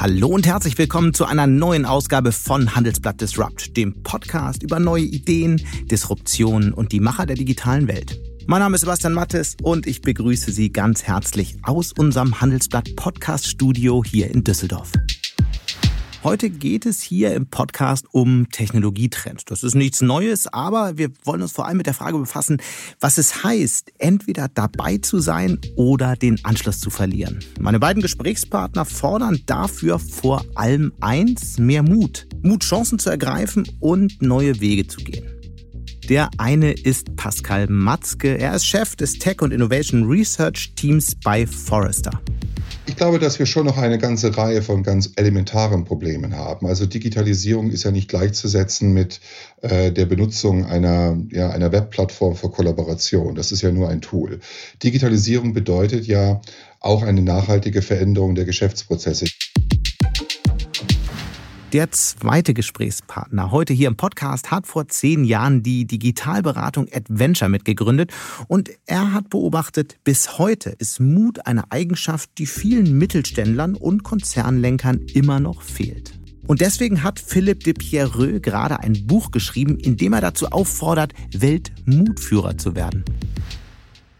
[0.00, 5.02] Hallo und herzlich willkommen zu einer neuen Ausgabe von Handelsblatt Disrupt, dem Podcast über neue
[5.02, 8.18] Ideen, Disruptionen und die Macher der digitalen Welt.
[8.46, 13.46] Mein Name ist Sebastian Mattes und ich begrüße Sie ganz herzlich aus unserem Handelsblatt Podcast
[13.46, 14.90] Studio hier in Düsseldorf.
[16.22, 19.46] Heute geht es hier im Podcast um Technologietrends.
[19.46, 22.58] Das ist nichts Neues, aber wir wollen uns vor allem mit der Frage befassen,
[23.00, 27.38] was es heißt, entweder dabei zu sein oder den Anschluss zu verlieren.
[27.58, 32.26] Meine beiden Gesprächspartner fordern dafür vor allem eins, mehr Mut.
[32.42, 35.39] Mut, Chancen zu ergreifen und neue Wege zu gehen.
[36.10, 38.36] Der eine ist Pascal Matzke.
[38.36, 42.20] Er ist Chef des Tech und Innovation Research Teams bei Forrester.
[42.86, 46.66] Ich glaube, dass wir schon noch eine ganze Reihe von ganz elementaren Problemen haben.
[46.66, 49.20] Also Digitalisierung ist ja nicht gleichzusetzen mit
[49.62, 53.36] äh, der Benutzung einer, ja, einer Webplattform für Kollaboration.
[53.36, 54.40] Das ist ja nur ein Tool.
[54.82, 56.40] Digitalisierung bedeutet ja
[56.80, 59.26] auch eine nachhaltige Veränderung der Geschäftsprozesse.
[61.72, 68.12] Der zweite Gesprächspartner heute hier im Podcast hat vor zehn Jahren die Digitalberatung Adventure mitgegründet
[68.48, 74.98] und er hat beobachtet, bis heute ist Mut eine Eigenschaft, die vielen Mittelständlern und Konzernlenkern
[75.14, 76.18] immer noch fehlt.
[76.48, 81.12] Und deswegen hat Philipp de Pierreux gerade ein Buch geschrieben, in dem er dazu auffordert,
[81.32, 83.04] Weltmutführer zu werden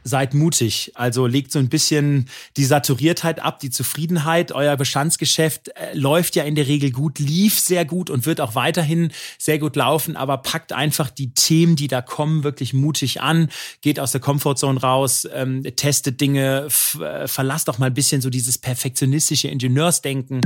[0.05, 0.93] seid mutig.
[0.95, 4.53] Also legt so ein bisschen die Saturiertheit ab, die Zufriedenheit.
[4.53, 8.55] Euer Bestandsgeschäft äh, läuft ja in der Regel gut, lief sehr gut und wird auch
[8.55, 13.51] weiterhin sehr gut laufen, aber packt einfach die Themen, die da kommen, wirklich mutig an,
[13.81, 16.69] geht aus der Comfortzone raus, ähm, testet Dinge,
[17.01, 20.41] äh, verlasst auch mal ein bisschen so dieses perfektionistische Ingenieursdenken.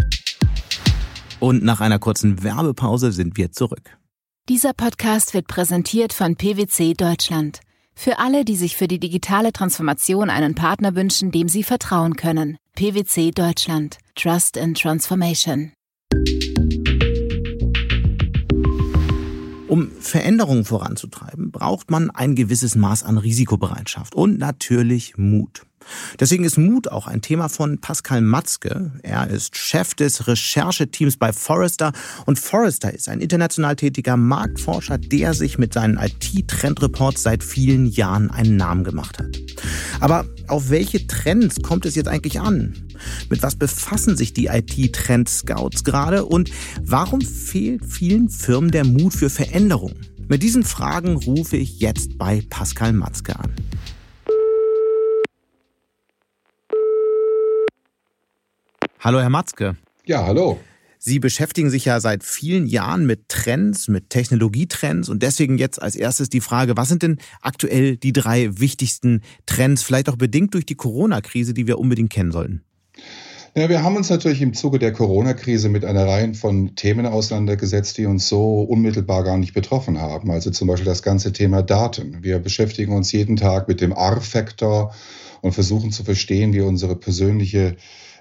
[1.41, 3.99] Und nach einer kurzen Werbepause sind wir zurück.
[4.49, 7.61] Dieser Podcast wird präsentiert von PwC Deutschland.
[7.95, 12.59] Für alle, die sich für die digitale Transformation einen Partner wünschen, dem sie vertrauen können.
[12.75, 13.99] PwC Deutschland.
[14.15, 15.73] Trust in Transformation.
[19.69, 25.63] Um Veränderungen voranzutreiben, braucht man ein gewisses Maß an Risikobereitschaft und natürlich Mut.
[26.21, 28.93] Deswegen ist Mut auch ein Thema von Pascal Matzke.
[29.03, 31.93] Er ist Chef des Rechercheteams bei Forrester
[32.27, 38.31] und Forrester ist ein international tätiger Marktforscher, der sich mit seinen IT-Trendreports seit vielen Jahren
[38.31, 39.41] einen Namen gemacht hat.
[40.01, 42.75] Aber auf welche Trends kommt es jetzt eigentlich an?
[43.31, 46.51] Mit was befassen sich die IT-Trend-Scouts gerade und
[46.83, 49.95] warum fehlt vielen Firmen der Mut für Veränderung?
[50.29, 53.53] Mit diesen Fragen rufe ich jetzt bei Pascal Matzke an.
[59.05, 59.77] Hallo, Herr Matzke.
[60.07, 60.59] Ja, hallo.
[60.99, 65.95] Sie beschäftigen sich ja seit vielen Jahren mit Trends, mit Technologietrends und deswegen jetzt als
[65.95, 70.65] erstes die Frage, was sind denn aktuell die drei wichtigsten Trends, vielleicht auch bedingt durch
[70.65, 72.63] die Corona-Krise, die wir unbedingt kennen sollten?
[73.55, 77.99] Ja, wir haben uns natürlich im Zuge der Corona-Krise mit einer Reihe von Themen auseinandergesetzt,
[77.99, 80.31] die uns so unmittelbar gar nicht betroffen haben.
[80.31, 82.23] Also zum Beispiel das ganze Thema Daten.
[82.23, 84.95] Wir beschäftigen uns jeden Tag mit dem R-Faktor
[85.43, 87.77] und versuchen zu verstehen, wie unsere persönliche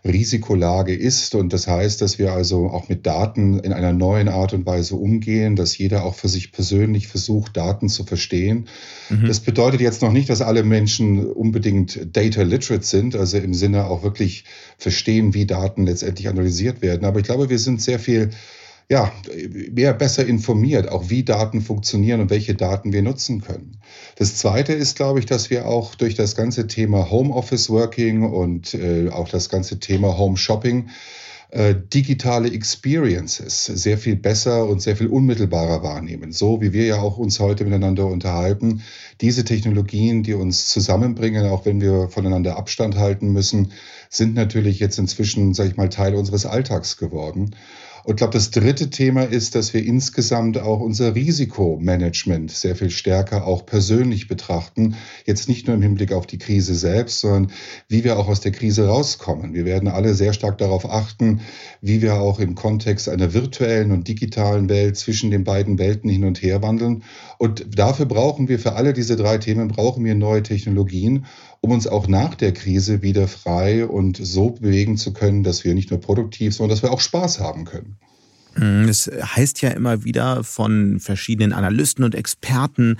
[0.06, 1.34] Risikolage ist.
[1.36, 4.96] Und das heißt, dass wir also auch mit Daten in einer neuen Art und Weise
[4.96, 8.68] umgehen, dass jeder auch für sich persönlich versucht, Daten zu verstehen.
[9.10, 9.28] Mhm.
[9.28, 13.86] Das bedeutet jetzt noch nicht, dass alle Menschen unbedingt data literate sind, also im Sinne
[13.86, 14.44] auch wirklich
[14.78, 17.06] verstehen, wie Daten letztendlich analysiert werden.
[17.06, 18.32] Aber ich glaube, wir sind sehr viel
[18.90, 19.12] ja,
[19.72, 23.80] mehr besser informiert, auch wie Daten funktionieren und welche Daten wir nutzen können.
[24.18, 28.74] Das Zweite ist, glaube ich, dass wir auch durch das ganze Thema Homeoffice Working und
[28.74, 30.90] äh, auch das ganze Thema Home Shopping
[31.54, 36.32] äh, digitale Experiences sehr viel besser und sehr viel unmittelbarer wahrnehmen.
[36.32, 38.82] So wie wir ja auch uns heute miteinander unterhalten.
[39.22, 43.72] Diese Technologien, die uns zusammenbringen, auch wenn wir voneinander Abstand halten müssen,
[44.10, 47.56] sind natürlich jetzt inzwischen, sage ich mal, Teil unseres Alltags geworden.
[48.04, 52.90] Und ich glaube, das dritte Thema ist, dass wir insgesamt auch unser Risikomanagement sehr viel
[52.90, 54.96] stärker auch persönlich betrachten.
[55.26, 57.52] Jetzt nicht nur im Hinblick auf die Krise selbst, sondern
[57.88, 59.54] wie wir auch aus der Krise rauskommen.
[59.54, 61.42] Wir werden alle sehr stark darauf achten,
[61.82, 66.26] wie wir auch im Kontext einer virtuellen und digitalen Welt zwischen den beiden Welten hin
[66.26, 67.04] und her wandeln.
[67.38, 71.26] Und dafür brauchen wir für alle diese drei Themen brauchen wir neue Technologien
[71.64, 75.74] um uns auch nach der Krise wieder frei und so bewegen zu können, dass wir
[75.74, 77.96] nicht nur produktiv, sondern dass wir auch Spaß haben können.
[78.56, 82.98] Hm, es heißt ja immer wieder von verschiedenen Analysten und Experten,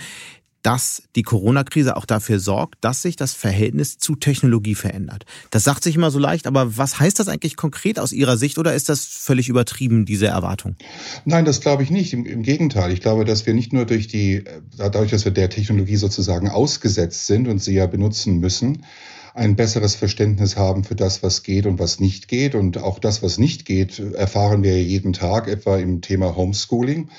[0.64, 5.26] dass die Corona-Krise auch dafür sorgt, dass sich das Verhältnis zu Technologie verändert.
[5.52, 8.58] Das sagt sich immer so leicht, aber was heißt das eigentlich konkret aus Ihrer Sicht
[8.58, 10.76] oder ist das völlig übertrieben, diese Erwartung?
[11.26, 12.14] Nein, das glaube ich nicht.
[12.14, 12.92] Im, Im, Gegenteil.
[12.92, 14.46] Ich glaube, dass wir nicht nur durch die,
[14.78, 18.86] dadurch, dass wir der Technologie sozusagen ausgesetzt sind und sie ja benutzen müssen,
[19.34, 22.56] ein besseres Verständnis haben für das, was geht und was nicht geht.
[22.56, 27.10] Und auch das, was nicht geht, erfahren wir jeden Tag, etwa im Thema Homeschooling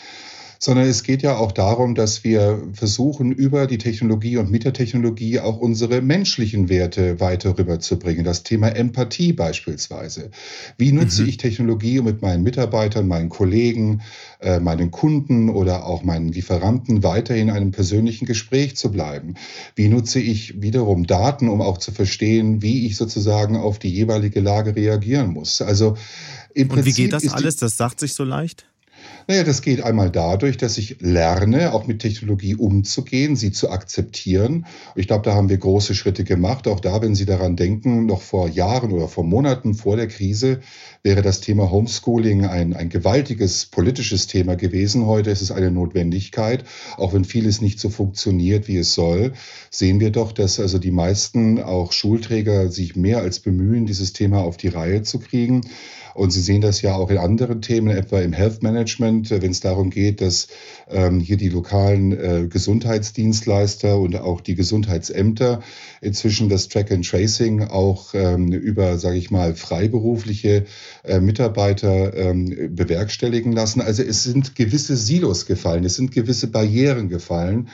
[0.64, 4.72] sondern es geht ja auch darum, dass wir versuchen, über die Technologie und mit der
[4.72, 8.24] Technologie auch unsere menschlichen Werte weiter rüberzubringen.
[8.24, 10.30] Das Thema Empathie beispielsweise.
[10.78, 11.28] Wie nutze mhm.
[11.28, 14.00] ich Technologie, um mit meinen Mitarbeitern, meinen Kollegen,
[14.40, 19.34] äh, meinen Kunden oder auch meinen Lieferanten weiterhin in einem persönlichen Gespräch zu bleiben?
[19.76, 24.40] Wie nutze ich wiederum Daten, um auch zu verstehen, wie ich sozusagen auf die jeweilige
[24.40, 25.60] Lage reagieren muss?
[25.60, 25.98] Also
[26.54, 27.56] im und Prinzip wie geht das alles?
[27.56, 28.64] Das sagt sich so leicht?
[29.26, 34.66] Naja, das geht einmal dadurch, dass ich lerne, auch mit Technologie umzugehen, sie zu akzeptieren.
[34.96, 36.68] Ich glaube, da haben wir große Schritte gemacht.
[36.68, 40.60] Auch da, wenn Sie daran denken, noch vor Jahren oder vor Monaten vor der Krise
[41.02, 45.06] wäre das Thema Homeschooling ein, ein gewaltiges politisches Thema gewesen.
[45.06, 46.64] Heute ist es eine Notwendigkeit.
[46.96, 49.32] Auch wenn vieles nicht so funktioniert, wie es soll,
[49.70, 54.38] sehen wir doch, dass also die meisten auch Schulträger sich mehr als bemühen, dieses Thema
[54.38, 55.62] auf die Reihe zu kriegen.
[56.14, 59.50] Und Sie sehen das ja auch in anderen Themen, etwa im Health Management, äh, wenn
[59.50, 60.48] es darum geht, dass
[60.88, 65.60] ähm, hier die lokalen äh, Gesundheitsdienstleister und auch die Gesundheitsämter
[66.00, 70.64] inzwischen das Track and Tracing auch ähm, über, sage ich mal, freiberufliche
[71.02, 73.80] äh, Mitarbeiter ähm, bewerkstelligen lassen.
[73.80, 77.68] Also es sind gewisse Silos gefallen, es sind gewisse Barrieren gefallen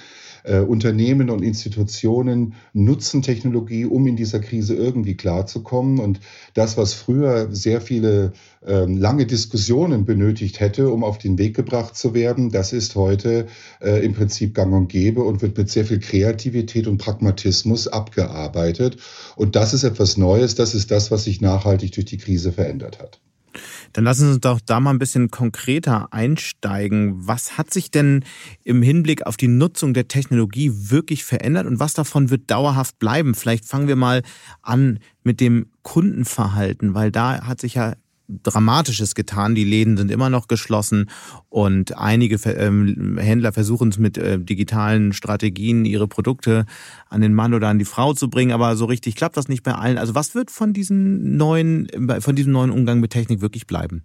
[0.45, 5.99] äh, Unternehmen und Institutionen nutzen Technologie, um in dieser Krise irgendwie klarzukommen.
[5.99, 6.21] Und
[6.55, 8.33] das, was früher sehr viele
[8.67, 13.47] äh, lange Diskussionen benötigt hätte, um auf den Weg gebracht zu werden, das ist heute
[13.81, 18.97] äh, im Prinzip gang und gäbe und wird mit sehr viel Kreativität und Pragmatismus abgearbeitet.
[19.37, 20.55] Und das ist etwas Neues.
[20.55, 23.21] Das ist das, was sich nachhaltig durch die Krise verändert hat.
[23.93, 27.27] Dann lassen Sie uns doch da mal ein bisschen konkreter einsteigen.
[27.27, 28.25] Was hat sich denn
[28.65, 33.35] im Hinblick auf die Nutzung der Technologie wirklich verändert und was davon wird dauerhaft bleiben?
[33.35, 34.23] Vielleicht fangen wir mal
[34.63, 37.95] an mit dem Kundenverhalten, weil da hat sich ja
[38.43, 39.55] Dramatisches getan.
[39.55, 41.11] Die Läden sind immer noch geschlossen
[41.49, 46.67] und einige ähm, Händler versuchen es mit äh, digitalen Strategien, ihre Produkte
[47.09, 49.63] an den Mann oder an die Frau zu bringen, aber so richtig klappt das nicht
[49.63, 49.99] bei allen.
[49.99, 51.89] Also was wird von diesem neuen,
[52.21, 54.05] von diesem neuen Umgang mit Technik wirklich bleiben?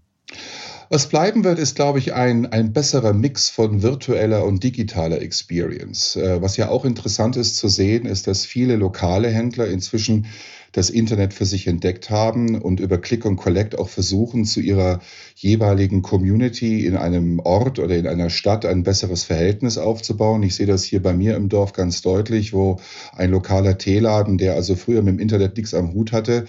[0.89, 6.15] Was bleiben wird, ist, glaube ich, ein, ein besserer Mix von virtueller und digitaler Experience.
[6.15, 10.27] Äh, was ja auch interessant ist zu sehen, ist, dass viele lokale Händler inzwischen
[10.75, 14.99] das Internet für sich entdeckt haben und über Click und Collect auch versuchen, zu ihrer
[15.35, 20.43] jeweiligen Community in einem Ort oder in einer Stadt ein besseres Verhältnis aufzubauen.
[20.43, 22.81] Ich sehe das hier bei mir im Dorf ganz deutlich, wo
[23.15, 26.45] ein lokaler Teeladen, der also früher mit dem Internet nichts am Hut hatte,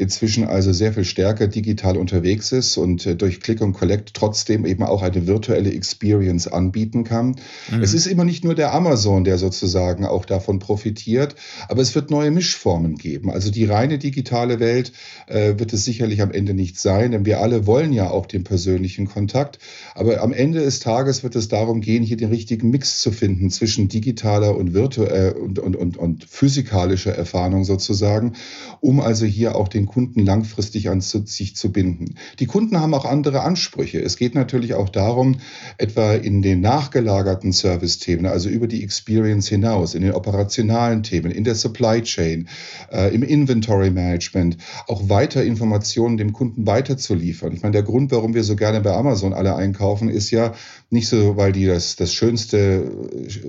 [0.00, 4.64] inzwischen also sehr viel stärker digital unterwegs ist und äh, durch Click und Collect trotzdem
[4.64, 7.36] eben auch eine virtuelle Experience anbieten kann.
[7.70, 7.82] Mhm.
[7.82, 11.36] Es ist immer nicht nur der Amazon, der sozusagen auch davon profitiert,
[11.68, 13.30] aber es wird neue Mischformen geben.
[13.30, 14.92] Also die reine digitale Welt
[15.26, 18.42] äh, wird es sicherlich am Ende nicht sein, denn wir alle wollen ja auch den
[18.42, 19.58] persönlichen Kontakt.
[19.94, 23.50] Aber am Ende des Tages wird es darum gehen, hier den richtigen Mix zu finden
[23.50, 28.32] zwischen digitaler und virtuell und, und, und, und physikalischer Erfahrung sozusagen,
[28.80, 32.14] um also hier auch den Kunden langfristig an sich zu binden.
[32.38, 34.00] Die Kunden haben auch andere Ansprüche.
[34.00, 35.40] Es geht natürlich auch darum,
[35.78, 41.42] etwa in den nachgelagerten Service-Themen, also über die Experience hinaus, in den operationalen Themen, in
[41.42, 42.46] der Supply Chain,
[42.92, 47.52] äh, im Inventory Management, auch weiter Informationen dem Kunden weiterzuliefern.
[47.52, 50.54] Ich meine, der Grund, warum wir so gerne bei Amazon alle einkaufen, ist ja
[50.92, 52.90] nicht so, weil die das, das schönste,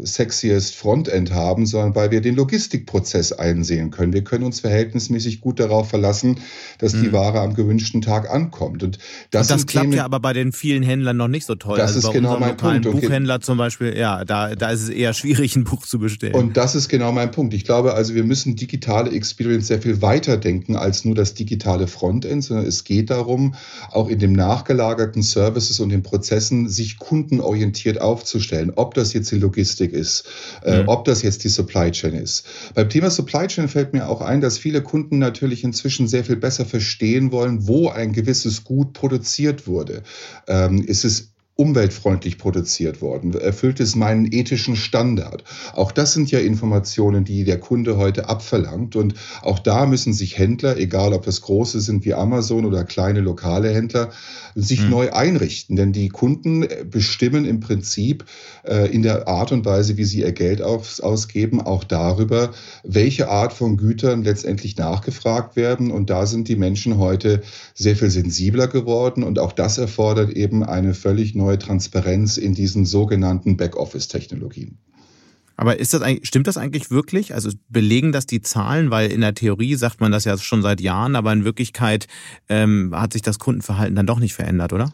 [0.03, 4.13] sexiest Frontend haben, sondern weil wir den Logistikprozess einsehen können.
[4.13, 6.39] Wir können uns verhältnismäßig gut darauf verlassen,
[6.77, 7.13] dass die mhm.
[7.13, 8.83] Ware am gewünschten Tag ankommt.
[8.83, 8.99] Und
[9.31, 11.79] das, und das klappt Themen, ja aber bei den vielen Händlern noch nicht so toll.
[11.79, 12.83] Das also ist genau mein Punkt.
[12.83, 13.43] Buchhändler okay.
[13.43, 16.35] zum Beispiel, ja, da, da ist es eher schwierig, ein Buch zu bestellen.
[16.35, 17.55] Und das ist genau mein Punkt.
[17.55, 21.87] Ich glaube also, wir müssen digitale Experience sehr viel weiter denken als nur das digitale
[21.87, 23.55] Frontend, sondern es geht darum,
[23.89, 26.99] auch in dem nachgelagerten Services und den Prozessen sich
[27.31, 28.71] kundenorientiert aufzustellen.
[28.75, 30.25] Ob das jetzt die Logistik ist,
[30.63, 30.89] äh, mhm.
[30.89, 32.45] ob das jetzt die Supply Chain ist.
[32.73, 36.25] Beim Thema Supply Chain fällt mir auch ein, dass viele Kunden natürlich inzwischen sehr sehr
[36.25, 40.03] viel besser verstehen wollen, wo ein gewisses Gut produziert wurde.
[40.47, 41.30] Ähm, ist es
[41.61, 43.35] umweltfreundlich produziert worden?
[43.35, 45.43] Erfüllt es meinen ethischen Standard?
[45.73, 48.95] Auch das sind ja Informationen, die der Kunde heute abverlangt.
[48.95, 49.13] Und
[49.43, 53.69] auch da müssen sich Händler, egal ob das große sind wie Amazon oder kleine lokale
[53.69, 54.09] Händler,
[54.55, 54.89] sich mhm.
[54.89, 55.75] neu einrichten.
[55.75, 58.25] Denn die Kunden bestimmen im Prinzip
[58.63, 62.51] äh, in der Art und Weise, wie sie ihr Geld aus, ausgeben, auch darüber,
[62.83, 65.91] welche Art von Gütern letztendlich nachgefragt werden.
[65.91, 67.43] Und da sind die Menschen heute
[67.75, 69.21] sehr viel sensibler geworden.
[69.21, 74.77] Und auch das erfordert eben eine völlig neue Transparenz in diesen sogenannten Backoffice-Technologien.
[75.57, 77.35] Aber ist das stimmt das eigentlich wirklich?
[77.35, 78.89] Also belegen das die Zahlen?
[78.89, 82.07] Weil in der Theorie sagt man das ja schon seit Jahren, aber in Wirklichkeit
[82.49, 84.91] ähm, hat sich das Kundenverhalten dann doch nicht verändert, oder?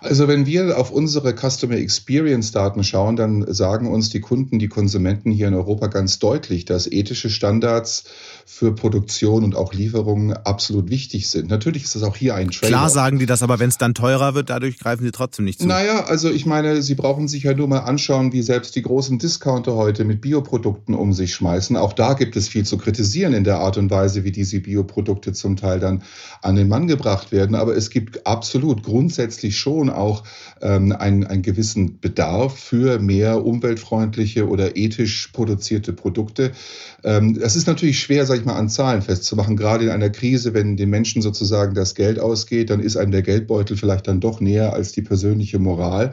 [0.00, 4.68] Also wenn wir auf unsere Customer Experience Daten schauen, dann sagen uns die Kunden, die
[4.68, 8.04] Konsumenten hier in Europa ganz deutlich, dass ethische Standards
[8.46, 11.48] für Produktion und auch Lieferungen absolut wichtig sind.
[11.48, 12.68] Natürlich ist das auch hier ein Trade.
[12.68, 15.60] Klar sagen die das, aber wenn es dann teurer wird, dadurch greifen sie trotzdem nicht
[15.60, 15.66] zu.
[15.66, 19.18] Naja, also ich meine, Sie brauchen sich ja nur mal anschauen, wie selbst die großen
[19.18, 21.76] Discounter heute mit Bioprodukten um sich schmeißen.
[21.76, 25.32] Auch da gibt es viel zu kritisieren in der Art und Weise, wie diese Bioprodukte
[25.32, 26.02] zum Teil dann
[26.42, 27.56] an den Mann gebracht werden.
[27.56, 30.24] Aber es gibt absolut grundsätzlich schon auch
[30.60, 36.52] ähm, einen, einen gewissen Bedarf für mehr umweltfreundliche oder ethisch produzierte Produkte.
[37.02, 39.56] Ähm, das ist natürlich schwer, sage ich mal, an Zahlen festzumachen.
[39.56, 43.22] Gerade in einer Krise, wenn den Menschen sozusagen das Geld ausgeht, dann ist einem der
[43.22, 46.12] Geldbeutel vielleicht dann doch näher als die persönliche Moral.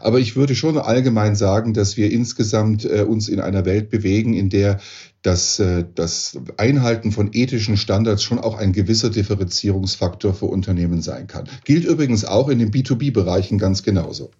[0.00, 4.34] Aber ich würde schon allgemein sagen, dass wir insgesamt äh, uns in einer Welt bewegen,
[4.34, 4.80] in der
[5.22, 11.26] dass äh, das Einhalten von ethischen Standards schon auch ein gewisser Differenzierungsfaktor für Unternehmen sein
[11.26, 11.48] kann.
[11.64, 14.30] Gilt übrigens auch in den B2B-Bereichen ganz genauso.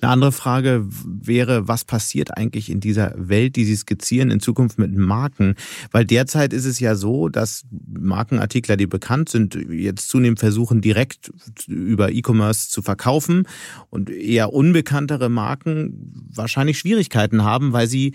[0.00, 4.78] Eine andere Frage wäre, was passiert eigentlich in dieser Welt, die Sie skizzieren, in Zukunft
[4.78, 5.56] mit Marken?
[5.90, 11.32] Weil derzeit ist es ja so, dass Markenartikler, die bekannt sind, jetzt zunehmend versuchen, direkt
[11.66, 13.48] über E-Commerce zu verkaufen
[13.90, 18.12] und eher unbekanntere Marken wahrscheinlich Schwierigkeiten haben, weil sie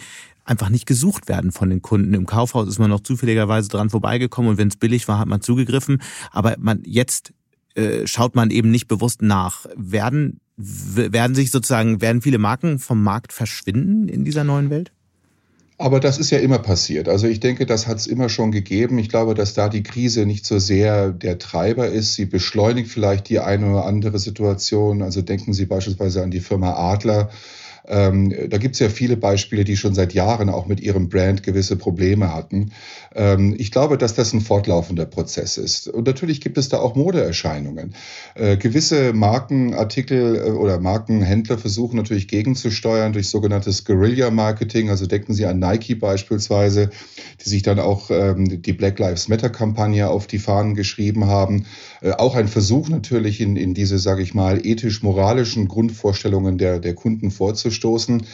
[0.50, 2.13] einfach nicht gesucht werden von den Kunden.
[2.13, 5.41] Im Kaufhaus ist man noch zufälligerweise dran vorbeigekommen und wenn es billig war, hat man
[5.41, 6.01] zugegriffen.
[6.32, 7.34] Aber man jetzt
[7.75, 9.65] äh, schaut man eben nicht bewusst nach.
[9.75, 14.91] Werden werden sich sozusagen werden viele Marken vom Markt verschwinden in dieser neuen Welt?
[15.77, 17.08] Aber das ist ja immer passiert.
[17.08, 18.98] Also ich denke, das hat es immer schon gegeben.
[18.98, 22.15] Ich glaube, dass da die Krise nicht so sehr der Treiber ist.
[22.15, 25.01] Sie beschleunigt vielleicht die eine oder andere Situation.
[25.01, 27.29] Also denken Sie beispielsweise an die Firma Adler,
[27.88, 31.44] ähm, da gibt es ja viele Beispiele, die schon seit Jahren auch mit ihrem Brand
[31.44, 32.72] gewisse Probleme hatten.
[33.16, 35.88] Ähm, ich glaube, dass das ein fortlaufender Prozess ist.
[35.88, 37.96] Und natürlich gibt es da auch Modeerscheinungen.
[38.36, 44.90] Äh, gewisse Markenartikel äh, oder Markenhändler versuchen natürlich gegenzusteuern durch sogenanntes Guerilla-Marketing.
[44.90, 46.90] Also denken Sie an Nike beispielsweise,
[47.44, 51.66] die sich dann auch ähm, die Black Lives Matter-Kampagne auf die Fahnen geschrieben haben.
[52.01, 56.96] Äh, auch ein Versuch natürlich in, in diese, sage ich mal, ethisch-moralischen Grundvorstellungen der, der
[56.96, 58.25] Kunden vorzustoßen.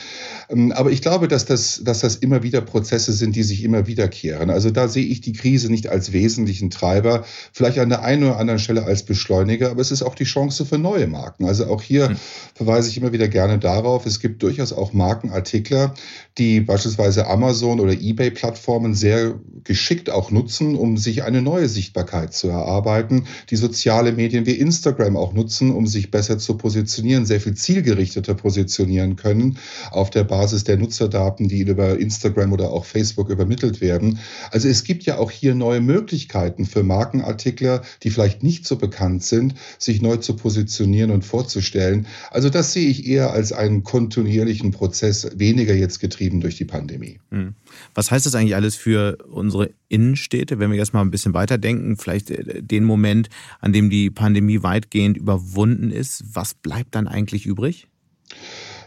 [0.49, 3.87] Ähm, aber ich glaube, dass das, dass das immer wieder Prozesse sind, die sich immer
[3.87, 4.49] wiederkehren.
[4.49, 8.37] Also da sehe ich die Krise nicht als wesentlichen Treiber, vielleicht an der einen oder
[8.37, 11.45] anderen Stelle als Beschleuniger, aber es ist auch die Chance für neue Marken.
[11.45, 12.15] Also auch hier mhm.
[12.53, 15.93] verweise ich immer wieder gerne darauf, es gibt durchaus auch Markenartikler,
[16.37, 22.49] die beispielsweise Amazon oder eBay-Plattformen sehr geschickt auch nutzen, um sich eine neue Sichtbarkeit zu
[22.49, 27.55] erarbeiten, die soziale Medien wie Instagram auch nutzen, um sich besser zu positionieren, sehr viel
[27.55, 29.57] zielgerichteter positionieren können
[29.91, 34.19] auf der Basis der Nutzerdaten, die über Instagram oder auch Facebook übermittelt werden.
[34.51, 39.23] Also es gibt ja auch hier neue Möglichkeiten für Markenartikler, die vielleicht nicht so bekannt
[39.23, 42.07] sind, sich neu zu positionieren und vorzustellen.
[42.31, 47.19] Also das sehe ich eher als einen kontinuierlichen Prozess, weniger jetzt getrieben durch die Pandemie.
[47.31, 47.55] Hm.
[47.93, 51.97] Was heißt das eigentlich alles für unsere Innenstädte, wenn wir jetzt mal ein bisschen weiterdenken,
[51.97, 53.29] vielleicht äh, den Moment,
[53.59, 57.87] an dem die Pandemie weitgehend überwunden ist, was bleibt dann eigentlich übrig?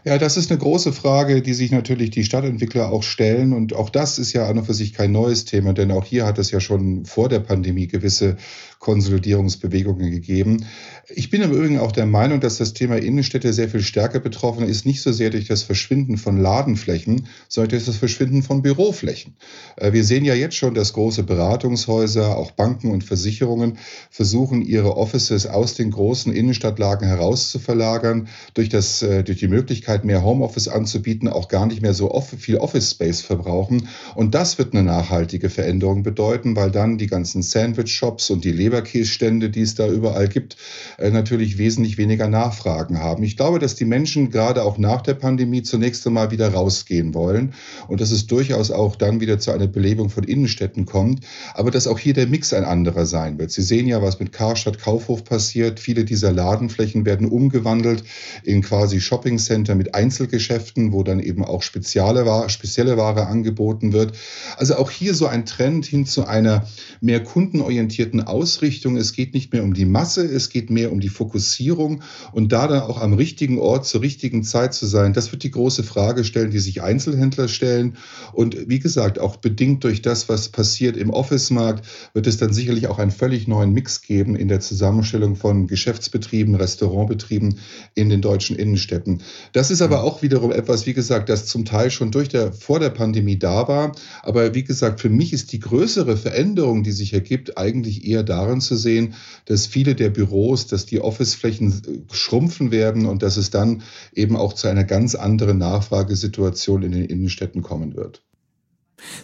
[0.05, 3.53] Ja, das ist eine große Frage, die sich natürlich die Stadtentwickler auch stellen.
[3.53, 6.25] Und auch das ist ja an und für sich kein neues Thema, denn auch hier
[6.25, 8.37] hat es ja schon vor der Pandemie gewisse
[8.78, 10.64] Konsolidierungsbewegungen gegeben.
[11.08, 14.68] Ich bin im Übrigen auch der Meinung, dass das Thema Innenstädte sehr viel stärker betroffen
[14.68, 19.37] ist, nicht so sehr durch das Verschwinden von Ladenflächen, sondern durch das Verschwinden von Büroflächen.
[19.76, 23.78] Äh, wir sehen ja jetzt schon, dass große Beratungshäuser, auch Banken und Versicherungen
[24.11, 29.49] versuchen, ihre Offices aus den großen Innenstadtlagen heraus zu verlagern, durch, das, äh, durch die
[29.49, 32.08] Möglichkeit, mehr Homeoffice anzubieten, auch gar nicht mehr so
[32.38, 33.88] viel Office Space verbrauchen.
[34.14, 39.48] Und das wird eine nachhaltige Veränderung bedeuten, weil dann die ganzen Sandwich-Shops und die Leberkässtände,
[39.48, 40.56] die es da überall gibt,
[40.98, 43.22] äh, natürlich wesentlich weniger Nachfragen haben.
[43.22, 47.54] Ich glaube, dass die Menschen gerade auch nach der Pandemie zunächst einmal wieder rausgehen wollen
[47.88, 51.87] und dass es durchaus auch dann wieder zu einer Belebung von Innenstädten kommt, aber dass
[51.87, 53.50] auch hier der Mix ein anderer sein wird.
[53.50, 55.80] Sie sehen ja, was mit Karstadt Kaufhof passiert.
[55.80, 58.04] Viele dieser Ladenflächen werden umgewandelt
[58.44, 64.12] in quasi Shoppingcenter mit Einzelgeschäften, wo dann eben auch spezielle Ware, spezielle Ware angeboten wird.
[64.58, 66.66] Also auch hier so ein Trend hin zu einer
[67.00, 68.97] mehr kundenorientierten Ausrichtung Ausrichtung.
[68.97, 72.67] Es geht nicht mehr um die Masse, es geht mehr um die Fokussierung und da
[72.67, 75.12] dann auch am richtigen Ort zur richtigen Zeit zu sein.
[75.12, 77.97] Das wird die große Frage stellen, die sich Einzelhändler stellen.
[78.33, 82.88] Und wie gesagt, auch bedingt durch das, was passiert im Office-Markt, wird es dann sicherlich
[82.88, 87.61] auch einen völlig neuen Mix geben in der Zusammenstellung von Geschäftsbetrieben, Restaurantbetrieben
[87.95, 89.23] in den deutschen Innenstädten.
[89.53, 92.81] Das ist aber auch wiederum etwas, wie gesagt, das zum Teil schon durch der, vor
[92.81, 93.93] der Pandemie da war.
[94.25, 98.48] Aber wie gesagt, für mich ist die größere Veränderung, die sich ergibt, eigentlich eher darin
[98.61, 99.14] zu sehen,
[99.45, 104.37] dass viele der Büros, dass die Officeflächen äh, schrumpfen werden und dass es dann eben
[104.37, 108.23] auch zu einer ganz anderen Nachfragesituation in den Innenstädten kommen wird.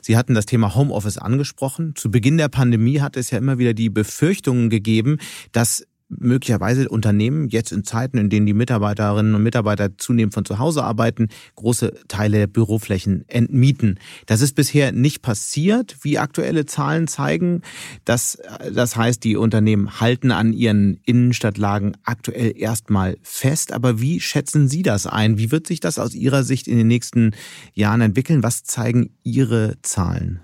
[0.03, 1.95] Sie hatten das Thema Homeoffice angesprochen.
[1.97, 5.19] Zu Beginn der Pandemie hat es ja immer wieder die Befürchtungen gegeben,
[5.51, 5.85] dass
[6.19, 10.85] möglicherweise Unternehmen jetzt in Zeiten, in denen die Mitarbeiterinnen und Mitarbeiter zunehmend von zu Hause
[10.85, 13.99] arbeiten, große Teile der Büroflächen entmieten.
[14.27, 17.63] Das ist bisher nicht passiert, wie aktuelle Zahlen zeigen.
[18.05, 18.39] Das,
[18.73, 23.73] das heißt, die Unternehmen halten an ihren Innenstadtlagen aktuell erstmal fest.
[23.73, 25.39] Aber wie schätzen Sie das ein?
[25.39, 27.33] Wie wird sich das aus Ihrer Sicht in den nächsten
[27.73, 28.43] Jahren entwickeln?
[28.43, 30.41] Was zeigen Ihre Zahlen?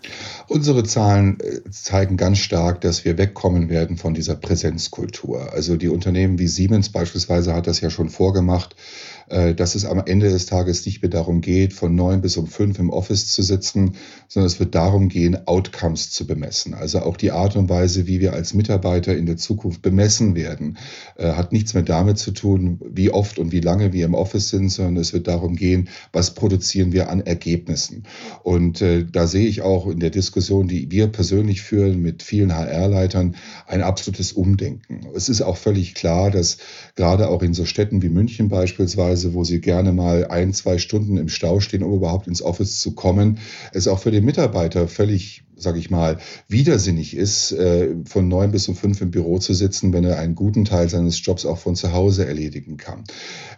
[0.49, 5.53] Unsere Zahlen äh, zeigen ganz stark, dass wir wegkommen werden von dieser Präsenzkultur.
[5.61, 8.75] Also die Unternehmen wie Siemens beispielsweise hat das ja schon vorgemacht,
[9.31, 12.79] dass es am Ende des Tages nicht mehr darum geht, von neun bis um fünf
[12.79, 13.93] im Office zu sitzen,
[14.29, 16.75] sondern es wird darum gehen, Outcomes zu bemessen.
[16.75, 20.79] Also auch die Art und Weise, wie wir als Mitarbeiter in der Zukunft bemessen werden,
[21.17, 24.49] äh, hat nichts mehr damit zu tun, wie oft und wie lange wir im Office
[24.49, 28.05] sind, sondern es wird darum gehen, was produzieren wir an Ergebnissen.
[28.43, 32.55] Und äh, da sehe ich auch in der Diskussion, die wir persönlich führen mit vielen
[32.55, 35.07] HR-Leitern, ein absolutes Umdenken.
[35.15, 36.59] Es ist auch völlig klar, dass
[36.97, 40.79] gerade auch in so Städten wie München beispielsweise Weise, wo sie gerne mal ein, zwei
[40.79, 43.39] Stunden im Stau stehen, um überhaupt ins Office zu kommen,
[43.73, 46.17] es auch für den Mitarbeiter völlig sage ich mal,
[46.49, 50.35] widersinnig ist, äh, von neun bis um fünf im Büro zu sitzen, wenn er einen
[50.35, 53.05] guten Teil seines Jobs auch von zu Hause erledigen kann.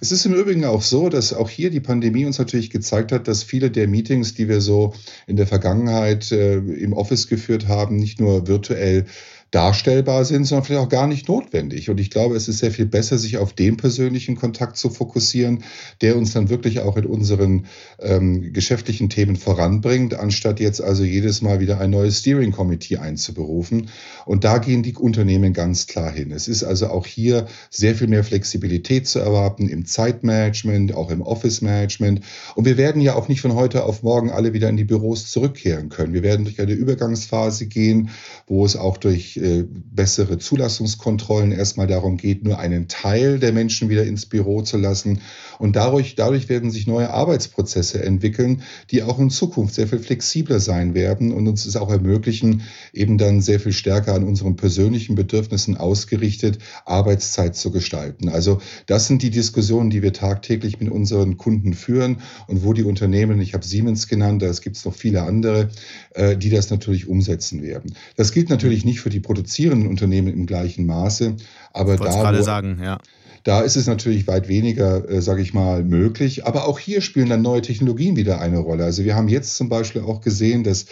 [0.01, 3.29] Es ist im Übrigen auch so, dass auch hier die Pandemie uns natürlich gezeigt hat,
[3.29, 4.95] dass viele der Meetings, die wir so
[5.29, 9.07] in der Vergangenheit äh, im Office geführt haben, nicht nur virtuell
[9.53, 11.91] darstellbar sind, sondern vielleicht auch gar nicht notwendig.
[11.91, 15.63] Und ich glaube, es ist sehr viel besser, sich auf den persönlichen Kontakt zu fokussieren,
[16.01, 17.67] der uns dann wirklich auch in unseren
[18.01, 23.91] ähm, geschäftlichen Themen voranbringt, anstatt jetzt also jedes Mal wieder ein neues Steering Committee einzuberufen.
[24.25, 26.33] Und da gehen die Unternehmen ganz klar hin.
[26.33, 31.21] Es ist also auch hier sehr viel mehr Flexibilität zu erwarten im Zeitmanagement, auch im
[31.21, 32.23] Office-Management.
[32.55, 35.31] Und wir werden ja auch nicht von heute auf morgen alle wieder in die Büros
[35.31, 36.15] zurückkehren können.
[36.15, 38.09] Wir werden durch eine Übergangsphase gehen,
[38.47, 43.89] wo es auch durch äh, bessere Zulassungskontrollen erstmal darum geht, nur einen Teil der Menschen
[43.89, 45.21] wieder ins Büro zu lassen.
[45.59, 50.61] Und dadurch, dadurch werden sich neue Arbeitsprozesse entwickeln, die auch in Zukunft sehr viel flexibler
[50.61, 55.15] sein werden und uns es auch ermöglichen, eben dann sehr viel stärker an unseren persönlichen
[55.15, 58.29] Bedürfnissen ausgerichtet Arbeitszeit zu gestalten.
[58.29, 62.85] Also das sind die Diskussionen, die wir tagtäglich mit unseren Kunden führen und wo die
[62.85, 65.71] Unternehmen, ich habe Siemens genannt, es gibt noch viele andere,
[66.15, 67.95] äh, die das natürlich umsetzen werden.
[68.17, 71.37] Das gilt natürlich nicht für die produzierenden Unternehmen im gleichen Maße.
[71.73, 72.99] Aber da, gerade sagen, ja.
[73.45, 76.47] Da ist es natürlich weit weniger, äh, sage ich mal, möglich.
[76.47, 78.85] Aber auch hier spielen dann neue Technologien wieder eine Rolle.
[78.85, 80.87] Also wir haben jetzt zum Beispiel auch gesehen, dass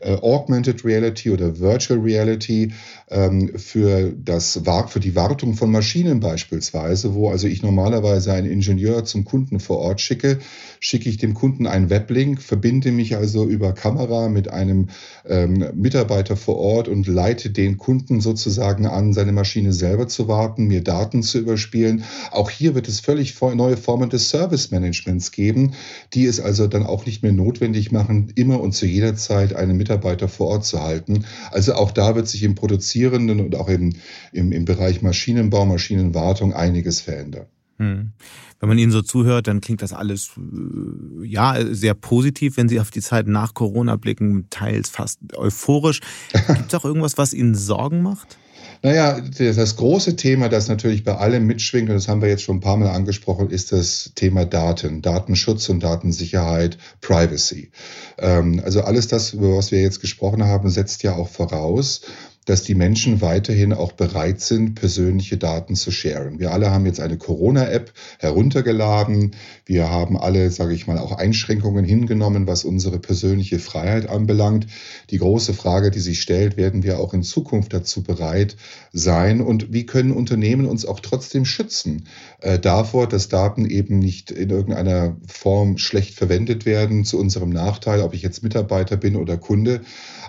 [0.00, 2.72] äh, Augmented Reality oder Virtual Reality
[3.10, 9.04] ähm, für, das, für die Wartung von Maschinen beispielsweise, wo also ich normalerweise einen Ingenieur
[9.04, 10.38] zum Kunden vor Ort schicke,
[10.80, 14.88] schicke ich dem Kunden einen Weblink, verbinde mich also über Kamera mit einem
[15.26, 20.66] ähm, Mitarbeiter vor Ort und leite den Kunden sozusagen an, seine Maschine selber zu warten,
[20.66, 21.93] mir Daten zu überspielen.
[22.30, 25.74] Auch hier wird es völlig neue Formen des Service Managements geben,
[26.12, 29.76] die es also dann auch nicht mehr notwendig machen, immer und zu jeder Zeit einen
[29.76, 31.24] Mitarbeiter vor Ort zu halten.
[31.50, 33.94] Also auch da wird sich im Produzierenden und auch im,
[34.32, 37.46] im, im Bereich Maschinenbau, Maschinenwartung einiges verändern.
[37.78, 38.12] Hm.
[38.60, 42.80] Wenn man Ihnen so zuhört, dann klingt das alles äh, ja sehr positiv, wenn Sie
[42.80, 46.00] auf die Zeit nach Corona blicken, teils fast euphorisch.
[46.32, 48.38] Gibt es auch irgendwas, was Ihnen Sorgen macht?
[48.82, 52.56] Naja, das große Thema, das natürlich bei allem mitschwingt, und das haben wir jetzt schon
[52.56, 57.70] ein paar Mal angesprochen, ist das Thema Daten, Datenschutz und Datensicherheit, Privacy.
[58.18, 62.02] Ähm, also alles das, über was wir jetzt gesprochen haben, setzt ja auch voraus,
[62.44, 66.38] dass die Menschen weiterhin auch bereit sind, persönliche Daten zu sharen.
[66.38, 69.32] Wir alle haben jetzt eine Corona-App heruntergeladen.
[69.64, 74.66] Wir haben alle, sage ich mal, auch Einschränkungen hingenommen, was unsere persönliche Freiheit anbelangt.
[75.10, 78.56] Die große Frage, die sich stellt, werden wir auch in Zukunft dazu bereit
[78.96, 82.06] sein und wie können Unternehmen uns auch trotzdem schützen
[82.40, 88.00] äh, davor, dass Daten eben nicht in irgendeiner Form schlecht verwendet werden zu unserem Nachteil,
[88.02, 89.80] ob ich jetzt Mitarbeiter bin oder Kunde.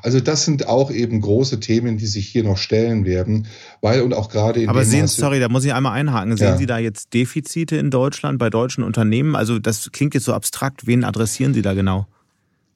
[0.01, 3.45] Also das sind auch eben große Themen, die sich hier noch stellen werden,
[3.81, 6.35] weil und auch gerade in Aber sehen, Sie, sorry, da muss ich einmal einhaken.
[6.35, 6.57] Sehen ja.
[6.57, 9.35] Sie da jetzt Defizite in Deutschland bei deutschen Unternehmen?
[9.35, 10.87] Also das klingt jetzt so abstrakt.
[10.87, 12.07] Wen adressieren Sie da genau?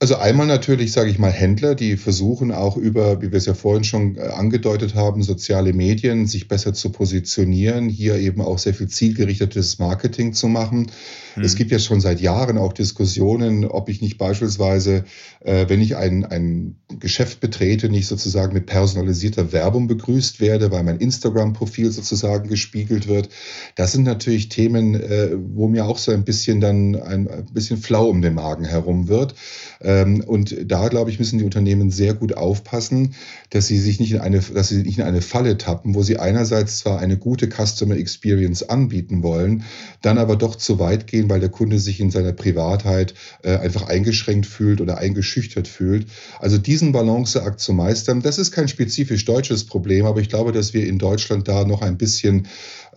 [0.01, 3.53] Also einmal natürlich, sage ich mal, Händler, die versuchen auch über, wie wir es ja
[3.53, 8.73] vorhin schon äh, angedeutet haben, soziale Medien sich besser zu positionieren, hier eben auch sehr
[8.73, 10.89] viel zielgerichtetes Marketing zu machen.
[11.35, 11.43] Mhm.
[11.43, 15.03] Es gibt ja schon seit Jahren auch Diskussionen, ob ich nicht beispielsweise,
[15.41, 20.83] äh, wenn ich ein, ein Geschäft betrete, nicht sozusagen mit personalisierter Werbung begrüßt werde, weil
[20.83, 23.27] mein Instagram-Profil sozusagen gespiegelt wird.
[23.75, 27.79] Das sind natürlich Themen, äh, wo mir auch so ein bisschen dann ein, ein bisschen
[27.79, 29.35] flau um den Magen herum wird.
[29.81, 33.15] Ähm, und da, glaube ich, müssen die Unternehmen sehr gut aufpassen,
[33.49, 36.17] dass sie sich nicht in eine, dass sie nicht in eine Falle tappen, wo sie
[36.17, 39.63] einerseits zwar eine gute Customer Experience anbieten wollen,
[40.01, 43.13] dann aber doch zu weit gehen, weil der Kunde sich in seiner Privatheit
[43.43, 46.07] äh, einfach eingeschränkt fühlt oder eingeschüchtert fühlt.
[46.39, 50.73] Also diesen Balanceakt zu meistern, das ist kein spezifisch deutsches Problem, aber ich glaube, dass
[50.73, 52.47] wir in Deutschland da noch ein bisschen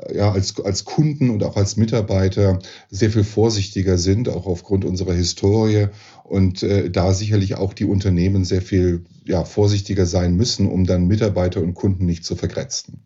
[0.08, 2.58] äh, ja, als, als Kunden und auch als Mitarbeiter
[2.90, 5.88] sehr viel vorsichtiger sind, auch aufgrund unserer Historie
[6.24, 11.06] und äh, da sicherlich auch die Unternehmen sehr viel ja, vorsichtiger sein müssen, um dann
[11.06, 13.00] Mitarbeiter und Kunden nicht zu vergrätzen.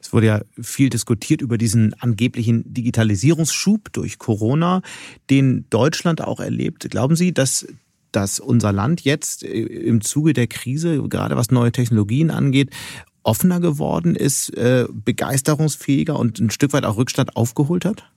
[0.00, 4.82] Es wurde ja viel diskutiert über diesen angeblichen Digitalisierungsschub durch Corona,
[5.28, 6.88] den Deutschland auch erlebt.
[6.90, 7.66] Glauben Sie, dass
[8.12, 12.70] dass unser Land jetzt äh, im Zuge der Krise, gerade was neue Technologien angeht,
[13.22, 18.10] offener geworden ist, äh, begeisterungsfähiger und ein Stück weit auch Rückstand aufgeholt hat?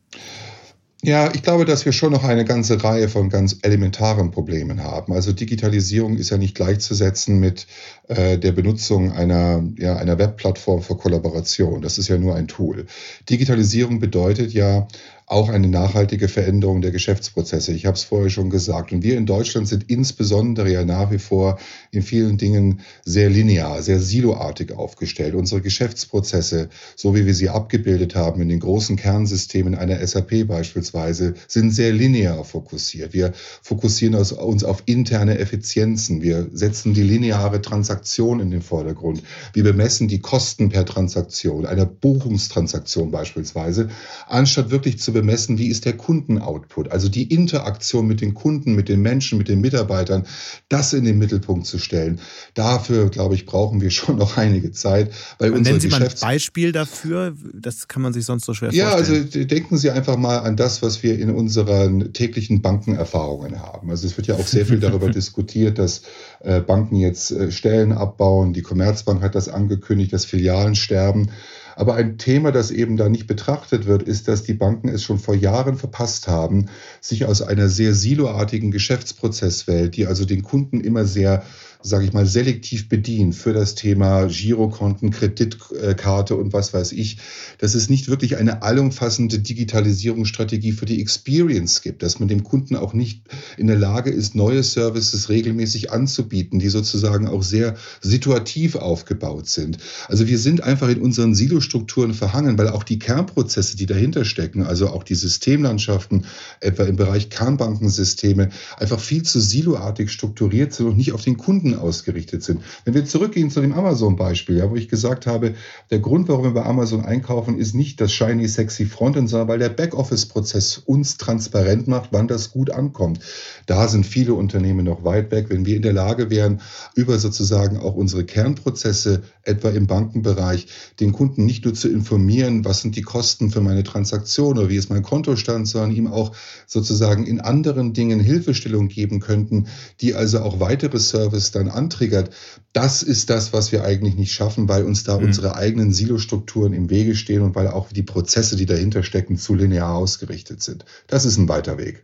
[1.04, 5.14] Ja, ich glaube, dass wir schon noch eine ganze Reihe von ganz elementaren Problemen haben.
[5.14, 7.66] Also Digitalisierung ist ja nicht gleichzusetzen mit
[8.08, 11.82] äh, der Benutzung einer, ja, einer Webplattform für Kollaboration.
[11.82, 12.86] Das ist ja nur ein Tool.
[13.32, 14.88] Digitalisierung bedeutet ja
[15.32, 17.72] auch eine nachhaltige Veränderung der Geschäftsprozesse.
[17.72, 18.92] Ich habe es vorher schon gesagt.
[18.92, 21.58] Und wir in Deutschland sind insbesondere ja nach wie vor
[21.92, 25.34] in vielen Dingen sehr linear, sehr siloartig aufgestellt.
[25.34, 26.68] Unsere Geschäftsprozesse,
[26.98, 31.94] so wie wir sie abgebildet haben in den großen Kernsystemen einer SAP beispielsweise, sind sehr
[31.94, 33.14] linear fokussiert.
[33.14, 36.22] Wir fokussieren uns auf interne Effizienzen.
[36.22, 39.24] Wir setzen die lineare Transaktion in den Vordergrund.
[39.54, 43.88] Wir bemessen die Kosten per Transaktion, einer Buchungstransaktion beispielsweise,
[44.28, 48.90] anstatt wirklich zu bemessen, wie ist der Kundenoutput, also die Interaktion mit den Kunden, mit
[48.90, 50.26] den Menschen, mit den Mitarbeitern,
[50.68, 52.20] das in den Mittelpunkt zu stellen.
[52.56, 55.12] Dafür, glaube ich, brauchen wir schon noch einige Zeit.
[55.38, 58.56] Weil unsere Nennen Sie Geschäfts mal ein Beispiel dafür, das kann man sich sonst so
[58.56, 59.30] schwer ja, vorstellen.
[59.32, 63.92] Ja, also denken Sie einfach mal an das, was wir in unseren täglichen Bankenerfahrungen haben.
[63.92, 66.02] Also es wird ja auch sehr viel darüber diskutiert, dass
[66.40, 68.54] äh, Banken jetzt äh, Stellen abbauen.
[68.54, 71.30] Die Commerzbank hat das angekündigt, dass Filialen sterben.
[71.76, 75.20] Aber ein Thema, das eben da nicht betrachtet wird, ist, dass die Banken es schon
[75.20, 76.68] vor Jahren verpasst haben,
[77.00, 81.44] sich aus einer sehr siloartigen Geschäftsprozesswelt, die also den Kunden immer sehr
[81.84, 87.18] sage ich mal, selektiv bedient für das Thema Girokonten, Kreditkarte und was weiß ich,
[87.58, 92.76] dass es nicht wirklich eine allumfassende Digitalisierungsstrategie für die Experience gibt, dass man dem Kunden
[92.76, 93.24] auch nicht
[93.58, 99.78] in der Lage ist, neue Services regelmäßig anzubieten, die sozusagen auch sehr situativ aufgebaut sind.
[100.08, 104.64] Also wir sind einfach in unseren Silostrukturen verhangen, weil auch die Kernprozesse, die dahinter stecken,
[104.64, 106.26] also auch die Systemlandschaften,
[106.60, 111.71] etwa im Bereich Kernbankensysteme, einfach viel zu siloartig strukturiert sind und nicht auf den Kunden
[111.72, 112.62] Kunden ausgerichtet sind.
[112.86, 115.56] Wenn wir zurückgehen zu dem Amazon-Beispiel, ja, wo ich gesagt habe,
[115.90, 119.60] der Grund, warum wir bei Amazon einkaufen, ist nicht das shiny, sexy Frontend, sondern weil
[119.60, 123.20] der Backoffice-Prozess uns transparent macht, wann das gut ankommt.
[123.66, 125.48] Da sind viele Unternehmen noch weit weg.
[125.50, 126.62] Wenn wir in der Lage wären,
[126.96, 130.68] über sozusagen auch unsere Kernprozesse, etwa im Bankenbereich,
[131.00, 134.76] den Kunden nicht nur zu informieren, was sind die Kosten für meine Transaktion oder wie
[134.76, 136.36] ist mein Kontostand, sondern ihm auch
[136.68, 139.68] sozusagen in anderen Dingen Hilfestellung geben könnten,
[140.02, 142.34] die also auch weitere Services dann antriggert,
[142.74, 145.26] das ist das, was wir eigentlich nicht schaffen, weil uns da mhm.
[145.26, 149.56] unsere eigenen Silostrukturen im Wege stehen und weil auch die Prozesse, die dahinter stecken, zu
[149.56, 150.86] linear ausgerichtet sind.
[151.08, 152.04] Das ist ein weiter Weg.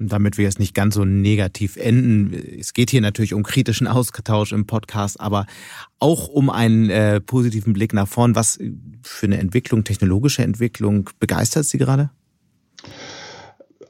[0.00, 4.52] Damit wir jetzt nicht ganz so negativ enden, es geht hier natürlich um kritischen Austausch
[4.52, 5.46] im Podcast, aber
[6.00, 8.34] auch um einen äh, positiven Blick nach vorn.
[8.34, 8.58] Was
[9.02, 12.10] für eine Entwicklung, technologische Entwicklung begeistert Sie gerade?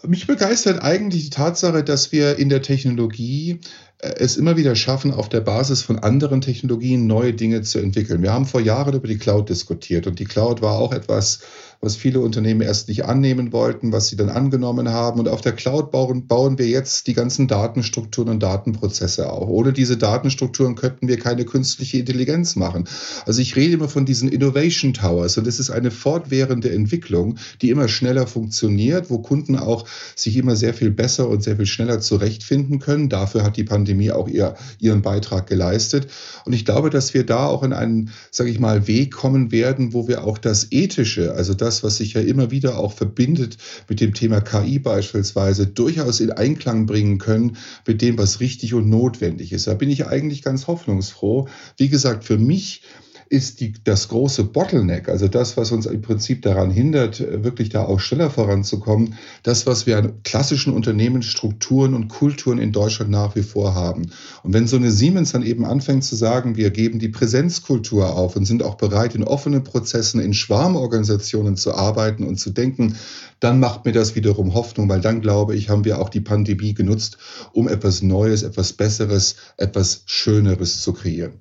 [0.06, 3.60] Mich begeistert eigentlich die Tatsache, dass wir in der Technologie
[4.04, 8.22] es immer wieder schaffen, auf der Basis von anderen Technologien neue Dinge zu entwickeln.
[8.22, 11.40] Wir haben vor Jahren über die Cloud diskutiert und die Cloud war auch etwas,
[11.84, 15.20] was viele Unternehmen erst nicht annehmen wollten, was sie dann angenommen haben.
[15.20, 19.48] Und auf der Cloud bauen, bauen wir jetzt die ganzen Datenstrukturen und Datenprozesse auf.
[19.48, 22.88] Ohne diese Datenstrukturen könnten wir keine künstliche Intelligenz machen.
[23.26, 27.70] Also ich rede immer von diesen Innovation Towers und es ist eine fortwährende Entwicklung, die
[27.70, 32.00] immer schneller funktioniert, wo Kunden auch sich immer sehr viel besser und sehr viel schneller
[32.00, 33.08] zurechtfinden können.
[33.08, 36.08] Dafür hat die Pandemie auch ihr, ihren Beitrag geleistet.
[36.44, 39.92] Und ich glaube, dass wir da auch in einen, sage ich mal, Weg kommen werden,
[39.92, 43.56] wo wir auch das Ethische, also das, das, was sich ja immer wieder auch verbindet
[43.88, 47.56] mit dem Thema KI beispielsweise, durchaus in Einklang bringen können
[47.86, 49.66] mit dem, was richtig und notwendig ist.
[49.66, 51.48] Da bin ich eigentlich ganz hoffnungsfroh.
[51.76, 52.82] Wie gesagt, für mich
[53.28, 57.84] ist die, das große Bottleneck, also das, was uns im Prinzip daran hindert, wirklich da
[57.84, 63.42] auch schneller voranzukommen, das, was wir an klassischen Unternehmensstrukturen und Kulturen in Deutschland nach wie
[63.42, 64.10] vor haben.
[64.42, 68.36] Und wenn so eine Siemens dann eben anfängt zu sagen, wir geben die Präsenzkultur auf
[68.36, 72.96] und sind auch bereit, in offenen Prozessen, in Schwarmorganisationen zu arbeiten und zu denken,
[73.40, 76.74] dann macht mir das wiederum Hoffnung, weil dann glaube ich, haben wir auch die Pandemie
[76.74, 77.18] genutzt,
[77.52, 81.40] um etwas Neues, etwas Besseres, etwas Schöneres zu kreieren.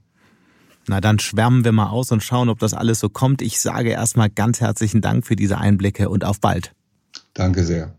[0.88, 3.42] Na, dann schwärmen wir mal aus und schauen, ob das alles so kommt.
[3.42, 6.74] Ich sage erstmal ganz herzlichen Dank für diese Einblicke und auf bald.
[7.34, 7.94] Danke sehr.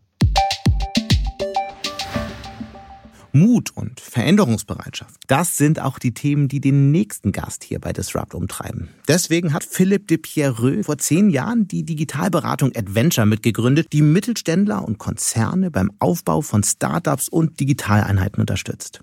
[3.33, 8.33] Mut und Veränderungsbereitschaft, das sind auch die Themen, die den nächsten Gast hier bei Disrupt
[8.33, 8.90] umtreiben.
[9.09, 14.99] Deswegen hat Philipp de Pierreux vor zehn Jahren die Digitalberatung Adventure mitgegründet, die Mittelständler und
[14.99, 19.01] Konzerne beim Aufbau von Startups und Digitaleinheiten unterstützt.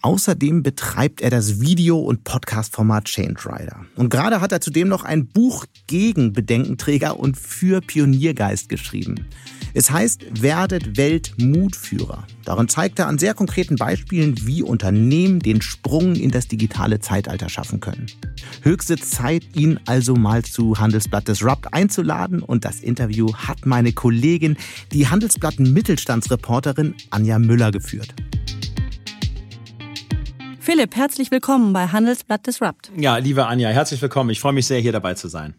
[0.00, 3.84] Außerdem betreibt er das Video- und Podcast-Format Change Rider.
[3.96, 9.26] Und gerade hat er zudem noch ein Buch gegen Bedenkenträger und für Pioniergeist geschrieben.
[9.74, 12.26] Es heißt Werdet Weltmutführer.
[12.44, 17.48] Darin zeigt er an sehr konkreten Beispielen, wie Unternehmen den Sprung in das digitale Zeitalter
[17.48, 18.06] schaffen können.
[18.62, 22.40] Höchste Zeit, ihn also mal zu Handelsblatt Disrupt einzuladen.
[22.40, 24.56] Und das Interview hat meine Kollegin,
[24.92, 28.14] die Handelsblatt Mittelstandsreporterin Anja Müller geführt.
[30.70, 32.92] Philipp, herzlich willkommen bei Handelsblatt Disrupt.
[32.94, 34.28] Ja, liebe Anja, herzlich willkommen.
[34.28, 35.54] Ich freue mich sehr, hier dabei zu sein.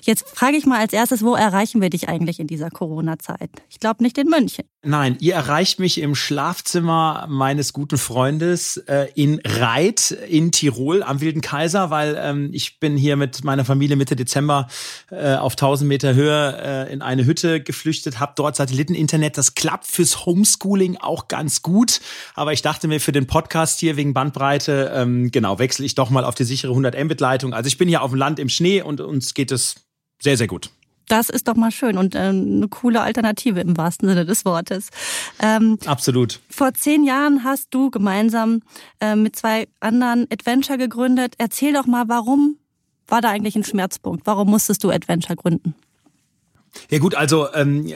[0.00, 3.50] Jetzt frage ich mal als erstes, wo erreichen wir dich eigentlich in dieser Corona-Zeit?
[3.68, 4.64] Ich glaube nicht in München.
[4.82, 11.20] Nein, ihr erreicht mich im Schlafzimmer meines guten Freundes äh, in Reit in Tirol am
[11.20, 14.68] Wilden Kaiser, weil ähm, ich bin hier mit meiner Familie Mitte Dezember
[15.10, 19.36] äh, auf 1000 Meter Höhe äh, in eine Hütte geflüchtet, habe dort Satelliteninternet.
[19.36, 22.00] Das klappt fürs Homeschooling auch ganz gut,
[22.34, 24.45] aber ich dachte mir für den Podcast hier wegen Bandbreite,
[24.94, 27.52] ähm, genau, wechsle ich doch mal auf die sichere 100 Mbit Leitung.
[27.52, 29.86] Also ich bin hier auf dem Land im Schnee und uns geht es
[30.20, 30.70] sehr, sehr gut.
[31.08, 34.88] Das ist doch mal schön und äh, eine coole Alternative im wahrsten Sinne des Wortes.
[35.40, 36.40] Ähm, Absolut.
[36.50, 38.62] Vor zehn Jahren hast du gemeinsam
[39.00, 41.34] äh, mit zwei anderen Adventure gegründet.
[41.38, 42.56] Erzähl doch mal, warum
[43.06, 44.26] war da eigentlich ein Schmerzpunkt?
[44.26, 45.76] Warum musstest du Adventure gründen?
[46.90, 47.94] Ja gut, also ähm, äh,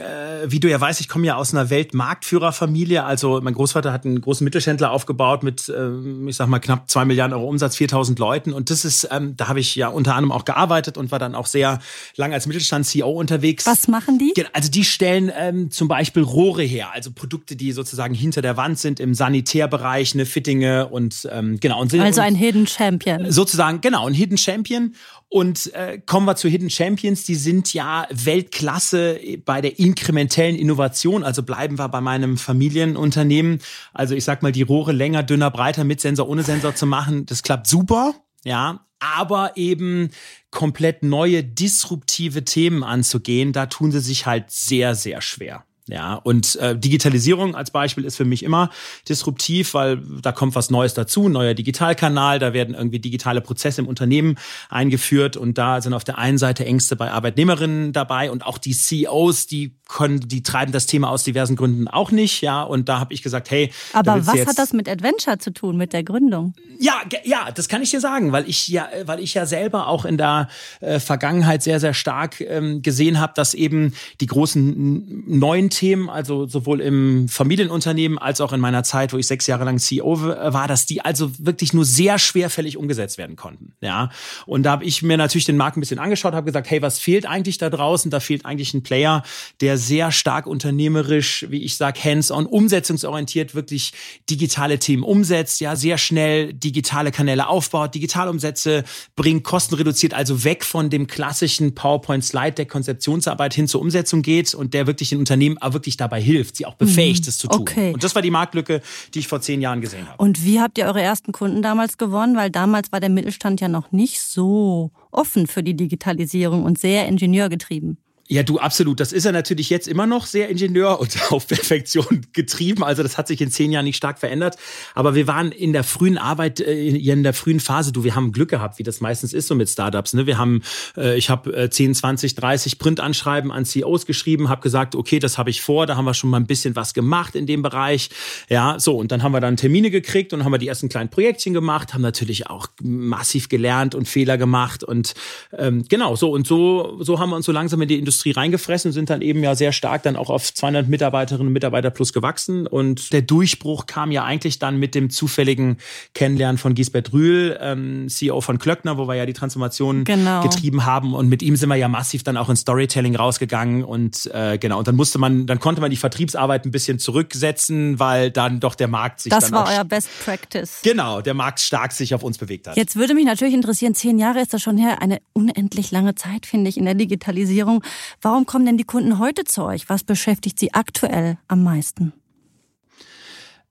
[0.51, 3.03] wie du ja weißt, ich komme ja aus einer Weltmarktführerfamilie.
[3.03, 7.05] Also mein Großvater hat einen großen Mittelständler aufgebaut mit, ähm, ich sag mal, knapp zwei
[7.05, 8.53] Milliarden Euro Umsatz, 4000 Leuten.
[8.53, 11.35] Und das ist, ähm, da habe ich ja unter anderem auch gearbeitet und war dann
[11.35, 11.79] auch sehr
[12.15, 13.65] lang als Mittelstand-CEO unterwegs.
[13.65, 14.33] Was machen die?
[14.53, 18.79] Also die stellen ähm, zum Beispiel Rohre her, also Produkte, die sozusagen hinter der Wand
[18.79, 21.81] sind im Sanitärbereich, eine Fittinge und ähm, genau.
[21.81, 23.31] Und, also ein Hidden Champion.
[23.31, 24.95] Sozusagen, genau, ein Hidden Champion.
[25.33, 31.23] Und äh, kommen wir zu Hidden Champions, die sind ja Weltklasse bei der inkrementellen Innovation.
[31.23, 33.59] Also bleiben wir bei meinem Familienunternehmen.
[33.93, 37.25] Also ich sag mal, die Rohre länger, dünner, breiter, mit Sensor, ohne Sensor zu machen,
[37.27, 38.13] das klappt super.
[38.43, 40.09] Ja, aber eben
[40.49, 45.63] komplett neue disruptive Themen anzugehen, da tun sie sich halt sehr, sehr schwer.
[45.91, 48.69] Ja, und äh, Digitalisierung als Beispiel ist für mich immer
[49.09, 53.81] disruptiv, weil da kommt was Neues dazu, ein neuer Digitalkanal, da werden irgendwie digitale Prozesse
[53.81, 54.37] im Unternehmen
[54.69, 58.71] eingeführt und da sind auf der einen Seite Ängste bei Arbeitnehmerinnen dabei und auch die
[58.71, 63.01] CEOs, die können, die treiben das Thema aus diversen Gründen auch nicht, ja, und da
[63.01, 66.53] habe ich gesagt, hey, aber was hat das mit Adventure zu tun, mit der Gründung?
[66.79, 70.05] Ja, ja, das kann ich dir sagen, weil ich ja, weil ich ja selber auch
[70.05, 70.47] in der
[70.79, 76.47] äh, Vergangenheit sehr, sehr stark ähm, gesehen habe, dass eben die großen neuen Themen, also
[76.47, 80.67] sowohl im Familienunternehmen als auch in meiner Zeit, wo ich sechs Jahre lang CEO war,
[80.67, 83.73] dass die also wirklich nur sehr schwerfällig umgesetzt werden konnten.
[83.81, 84.09] Ja,
[84.45, 86.99] und da habe ich mir natürlich den Markt ein bisschen angeschaut, habe gesagt, hey, was
[86.99, 88.11] fehlt eigentlich da draußen?
[88.11, 89.23] Da fehlt eigentlich ein Player,
[89.61, 93.93] der sehr stark unternehmerisch, wie ich sage, hands-on, umsetzungsorientiert wirklich
[94.29, 98.83] digitale Themen umsetzt, ja, sehr schnell digitale Kanäle aufbaut, Digitalumsätze
[99.15, 104.87] bringt, Kosten reduziert, also weg von dem klassischen PowerPoint-Slide-Deck-Konzeptionsarbeit hin zur Umsetzung geht und der
[104.87, 107.39] wirklich den Unternehmen auch wirklich dabei hilft, sie auch befähigt, es mhm.
[107.39, 107.61] zu tun.
[107.61, 107.93] Okay.
[107.93, 108.81] Und das war die Marktlücke,
[109.13, 110.21] die ich vor zehn Jahren gesehen habe.
[110.21, 112.35] Und wie habt ihr eure ersten Kunden damals gewonnen?
[112.35, 117.07] Weil damals war der Mittelstand ja noch nicht so offen für die Digitalisierung und sehr
[117.07, 117.97] ingenieurgetrieben.
[118.27, 118.99] Ja, du, absolut.
[119.01, 122.83] Das ist er natürlich jetzt immer noch sehr Ingenieur und auf Perfektion getrieben.
[122.83, 124.55] Also das hat sich in zehn Jahren nicht stark verändert.
[124.95, 128.31] Aber wir waren in der frühen Arbeit, äh, in der frühen Phase, du, wir haben
[128.31, 130.13] Glück gehabt, wie das meistens ist so mit Startups.
[130.13, 130.27] Ne?
[130.27, 130.61] Wir haben,
[130.95, 135.49] äh, ich habe 10, 20, 30 Printanschreiben an CEOs geschrieben, habe gesagt, okay, das habe
[135.49, 138.09] ich vor, da haben wir schon mal ein bisschen was gemacht in dem Bereich.
[138.49, 141.09] Ja, so, und dann haben wir dann Termine gekriegt und haben wir die ersten kleinen
[141.09, 144.85] Projektchen gemacht, haben natürlich auch massiv gelernt und Fehler gemacht.
[144.85, 145.15] Und
[145.57, 148.31] ähm, genau, so und so, so haben wir uns so langsam in die Industrie Industrie
[148.39, 152.13] reingefressen, sind dann eben ja sehr stark dann auch auf 200 Mitarbeiterinnen und Mitarbeiter plus
[152.13, 152.67] gewachsen.
[152.67, 155.77] Und der Durchbruch kam ja eigentlich dann mit dem zufälligen
[156.13, 160.43] Kennenlernen von Gisbert Rühl, ähm, CEO von Klöckner, wo wir ja die Transformation genau.
[160.43, 161.15] getrieben haben.
[161.15, 163.83] Und mit ihm sind wir ja massiv dann auch in Storytelling rausgegangen.
[163.83, 167.99] Und äh, genau, und dann musste man, dann konnte man die Vertriebsarbeit ein bisschen zurücksetzen,
[167.99, 170.81] weil dann doch der Markt sich das war euer Best Practice.
[170.83, 172.77] Genau, der Markt stark sich auf uns bewegt hat.
[172.77, 176.45] Jetzt würde mich natürlich interessieren, zehn Jahre ist das schon her, eine unendlich lange Zeit,
[176.45, 177.83] finde ich, in der Digitalisierung.
[178.21, 179.89] Warum kommen denn die Kunden heute zu euch?
[179.89, 182.13] Was beschäftigt sie aktuell am meisten?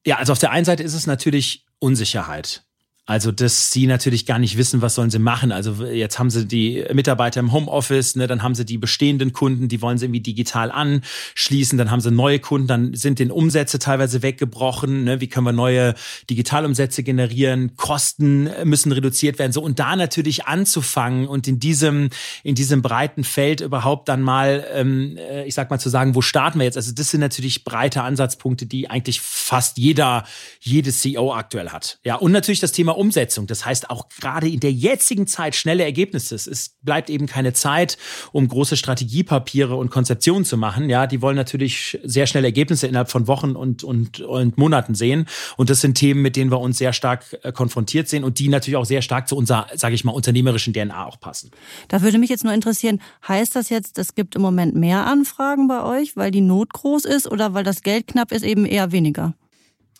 [0.06, 2.64] Ja, also auf der einen Seite ist es natürlich Unsicherheit.
[3.10, 5.50] Also, dass sie natürlich gar nicht wissen, was sollen sie machen.
[5.50, 9.66] Also jetzt haben sie die Mitarbeiter im Homeoffice, ne, dann haben sie die bestehenden Kunden,
[9.66, 13.80] die wollen sie irgendwie digital anschließen, dann haben sie neue Kunden, dann sind den Umsätze
[13.80, 15.02] teilweise weggebrochen.
[15.02, 15.94] Ne, wie können wir neue
[16.30, 17.74] Digitalumsätze generieren?
[17.74, 19.50] Kosten müssen reduziert werden.
[19.50, 22.10] So und da natürlich anzufangen und in diesem
[22.44, 26.22] in diesem breiten Feld überhaupt dann mal, ähm, äh, ich sag mal zu sagen, wo
[26.22, 26.76] starten wir jetzt?
[26.76, 29.20] Also das sind natürlich breite Ansatzpunkte, die eigentlich
[29.50, 30.22] fast jeder
[30.60, 31.98] jedes CEO aktuell hat.
[32.04, 33.48] Ja und natürlich das Thema Umsetzung.
[33.48, 36.36] Das heißt auch gerade in der jetzigen Zeit schnelle Ergebnisse.
[36.36, 37.98] Es bleibt eben keine Zeit,
[38.30, 40.88] um große Strategiepapiere und Konzeptionen zu machen.
[40.88, 45.26] Ja, die wollen natürlich sehr schnelle Ergebnisse innerhalb von Wochen und, und, und Monaten sehen.
[45.56, 48.48] Und das sind Themen, mit denen wir uns sehr stark äh, konfrontiert sehen und die
[48.48, 51.50] natürlich auch sehr stark zu unserer, sage ich mal, unternehmerischen DNA auch passen.
[51.88, 55.66] Da würde mich jetzt nur interessieren, heißt das jetzt, es gibt im Moment mehr Anfragen
[55.66, 58.92] bei euch, weil die Not groß ist oder weil das Geld knapp ist, eben eher
[58.92, 59.34] weniger?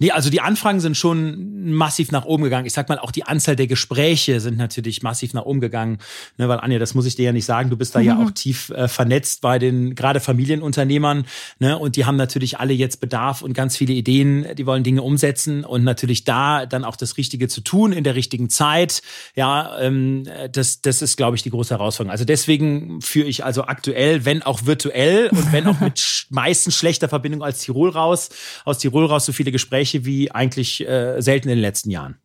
[0.00, 2.64] Nee, also die Anfragen sind schon massiv nach oben gegangen.
[2.64, 5.98] Ich sag mal, auch die Anzahl der Gespräche sind natürlich massiv nach oben gegangen.
[6.38, 8.04] Ne, weil Anja, das muss ich dir ja nicht sagen, du bist da mhm.
[8.06, 11.26] ja auch tief äh, vernetzt bei den gerade Familienunternehmern.
[11.58, 15.02] Ne, und die haben natürlich alle jetzt Bedarf und ganz viele Ideen, die wollen Dinge
[15.02, 19.02] umsetzen und natürlich da dann auch das Richtige zu tun in der richtigen Zeit.
[19.36, 22.10] Ja, ähm, das, das ist, glaube ich, die große Herausforderung.
[22.10, 27.10] Also deswegen führe ich also aktuell, wenn auch virtuell und wenn auch mit meistens schlechter
[27.10, 28.30] Verbindung als Tirol raus,
[28.64, 32.16] aus Tirol raus so viele Gespräche Gespräche wie eigentlich äh, selten in den letzten Jahren.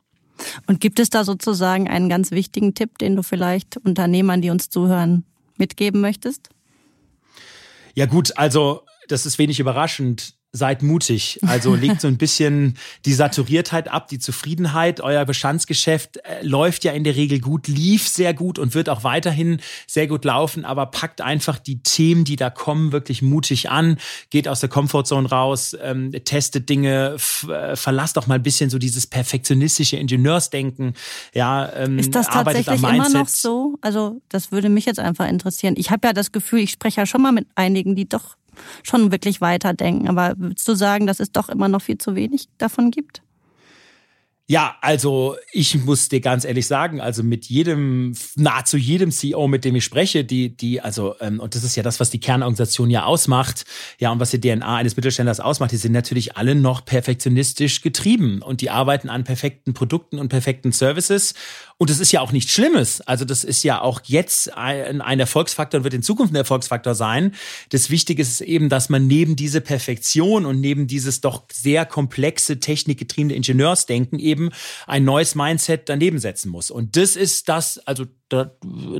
[0.67, 4.69] Und gibt es da sozusagen einen ganz wichtigen Tipp, den du vielleicht Unternehmern, die uns
[4.69, 5.23] zuhören,
[5.58, 6.49] mitgeben möchtest?
[7.93, 11.39] Ja gut, also das ist wenig überraschend seid mutig.
[11.45, 15.01] Also legt so ein bisschen die Saturiertheit ab, die Zufriedenheit.
[15.01, 19.03] Euer Bestandsgeschäft äh, läuft ja in der Regel gut, lief sehr gut und wird auch
[19.03, 23.97] weiterhin sehr gut laufen, aber packt einfach die Themen, die da kommen, wirklich mutig an,
[24.29, 27.17] geht aus der Comfortzone raus, ähm, testet Dinge,
[27.49, 30.93] äh, verlasst auch mal ein bisschen so dieses perfektionistische Ingenieursdenken.
[31.33, 33.77] Ja, ähm, Ist das tatsächlich immer noch so?
[33.81, 35.75] Also das würde mich jetzt einfach interessieren.
[35.77, 38.37] Ich habe ja das Gefühl, ich spreche ja schon mal mit einigen, die doch
[38.83, 40.07] schon wirklich weiterdenken.
[40.07, 43.21] Aber würdest du sagen, dass es doch immer noch viel zu wenig davon gibt?
[44.47, 49.65] Ja, also ich muss dir ganz ehrlich sagen, also mit jedem, nahezu jedem CEO, mit
[49.65, 52.91] dem ich spreche, die, die, also, ähm, und das ist ja das, was die Kernorganisation
[52.91, 53.65] ja ausmacht,
[53.97, 58.43] ja, und was die DNA eines Mittelständlers ausmacht, die sind natürlich alle noch perfektionistisch getrieben
[58.43, 61.34] und die arbeiten an perfekten Produkten und perfekten Services.
[61.77, 63.01] Und das ist ja auch nichts Schlimmes.
[63.01, 66.95] Also das ist ja auch jetzt ein, ein Erfolgsfaktor und wird in Zukunft ein Erfolgsfaktor
[66.95, 67.34] sein.
[67.71, 72.60] Das Wichtige ist eben, dass man neben diese Perfektion und neben dieses doch sehr komplexe,
[72.60, 74.34] technikgetriebene Ingenieursdenken eben
[74.87, 76.71] ein neues Mindset daneben setzen muss.
[76.71, 78.51] Und das ist das, also da,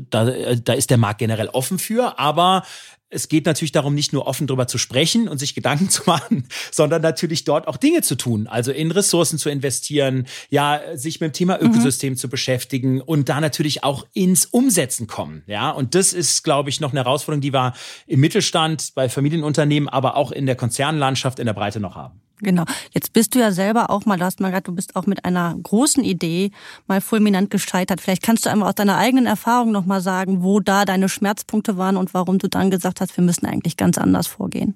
[0.10, 2.64] da, da ist der Markt generell offen für, aber
[3.10, 6.48] es geht natürlich darum, nicht nur offen darüber zu sprechen und sich Gedanken zu machen,
[6.72, 8.48] sondern natürlich dort auch Dinge zu tun.
[8.48, 11.70] Also in Ressourcen zu investieren, ja, sich mit dem Thema mhm.
[11.70, 12.18] Ökosystem mhm.
[12.18, 15.44] zu beschäftigen und da natürlich auch ins Umsetzen kommen.
[15.48, 17.74] Ja, und das ist, glaube ich, noch eine Herausforderung, die wir
[18.08, 22.22] im Mittelstand, bei Familienunternehmen, aber auch in der Konzernlandschaft in der Breite noch haben.
[22.42, 22.66] Genau.
[22.92, 25.24] Jetzt bist du ja selber auch mal, du hast mal gerade, du bist auch mit
[25.24, 26.52] einer großen Idee
[26.88, 28.02] mal fulminant gescheitert.
[28.02, 31.96] Vielleicht kannst du einmal aus deiner eigenen Erfahrung nochmal sagen, wo da deine Schmerzpunkte waren
[31.98, 34.76] und warum du dann gesagt hast, wir müssen eigentlich ganz anders vorgehen.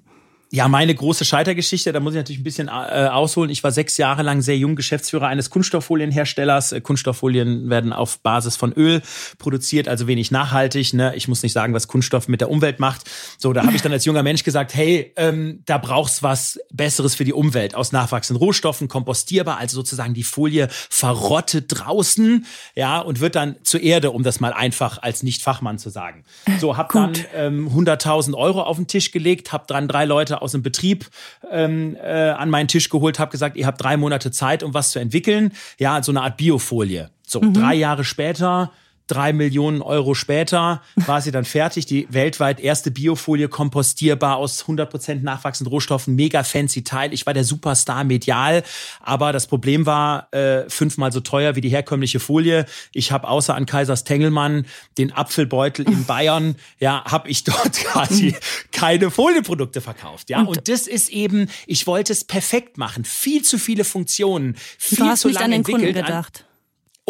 [0.52, 3.50] Ja, meine große Scheitergeschichte, da muss ich natürlich ein bisschen äh, ausholen.
[3.50, 6.74] Ich war sechs Jahre lang sehr jung Geschäftsführer eines Kunststofffolienherstellers.
[6.82, 9.00] Kunststofffolien werden auf Basis von Öl
[9.38, 10.92] produziert, also wenig nachhaltig.
[10.92, 11.14] Ne?
[11.14, 13.08] Ich muss nicht sagen, was Kunststoff mit der Umwelt macht.
[13.38, 17.14] So, da habe ich dann als junger Mensch gesagt, hey, ähm, da brauchst was Besseres
[17.14, 17.76] für die Umwelt.
[17.76, 23.82] Aus nachwachsenden Rohstoffen, kompostierbar, also sozusagen die Folie verrottet draußen, ja, und wird dann zur
[23.82, 26.24] Erde, um das mal einfach als Nicht-Fachmann zu sagen.
[26.58, 30.52] So, hab dann ähm, 100.000 Euro auf den Tisch gelegt, hab dran drei Leute aus
[30.52, 31.06] dem Betrieb
[31.50, 34.90] ähm, äh, an meinen Tisch geholt, habe gesagt, ihr habt drei Monate Zeit, um was
[34.90, 35.52] zu entwickeln.
[35.78, 37.10] Ja, so eine Art Biofolie.
[37.26, 37.54] So, mhm.
[37.54, 38.72] drei Jahre später
[39.10, 41.86] drei Millionen Euro später war sie dann fertig.
[41.86, 47.12] Die weltweit erste Biofolie, kompostierbar aus 100% nachwachsenden Rohstoffen, mega fancy Teil.
[47.12, 48.62] Ich war der Superstar medial,
[49.00, 52.66] aber das Problem war äh, fünfmal so teuer wie die herkömmliche Folie.
[52.92, 54.66] Ich habe außer an Kaisers Tengelmann
[54.98, 58.36] den Apfelbeutel in Bayern, ja, habe ich dort quasi
[58.70, 60.30] keine Folienprodukte verkauft.
[60.30, 63.04] Ja, und, das ist eben, ich wollte es perfekt machen.
[63.04, 65.64] Viel zu viele Funktionen, viel du hast zu nicht lange an den.
[65.64, 66.44] Kunden gedacht.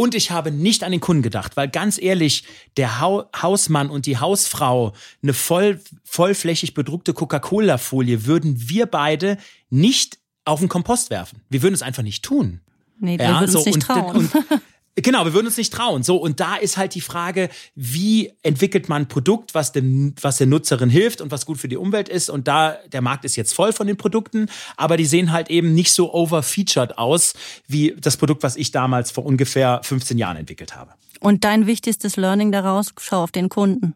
[0.00, 2.44] Und ich habe nicht an den Kunden gedacht, weil ganz ehrlich,
[2.78, 9.36] der ha Hausmann und die Hausfrau eine voll, vollflächig bedruckte Coca-Cola-Folie würden wir beide
[9.68, 11.42] nicht auf den Kompost werfen.
[11.50, 12.62] Wir würden es einfach nicht tun.
[12.98, 14.16] Nee, wir würden uns nicht und, trauen.
[14.16, 14.32] Und,
[14.96, 16.02] Genau, wir würden uns nicht trauen.
[16.02, 20.38] So, und da ist halt die Frage, wie entwickelt man ein Produkt, was dem, was
[20.38, 22.28] der Nutzerin hilft und was gut für die Umwelt ist.
[22.28, 25.74] Und da, der Markt ist jetzt voll von den Produkten, aber die sehen halt eben
[25.74, 27.34] nicht so overfeatured aus,
[27.66, 30.92] wie das Produkt, was ich damals vor ungefähr 15 Jahren entwickelt habe.
[31.20, 33.94] Und dein wichtigstes Learning daraus, schau auf den Kunden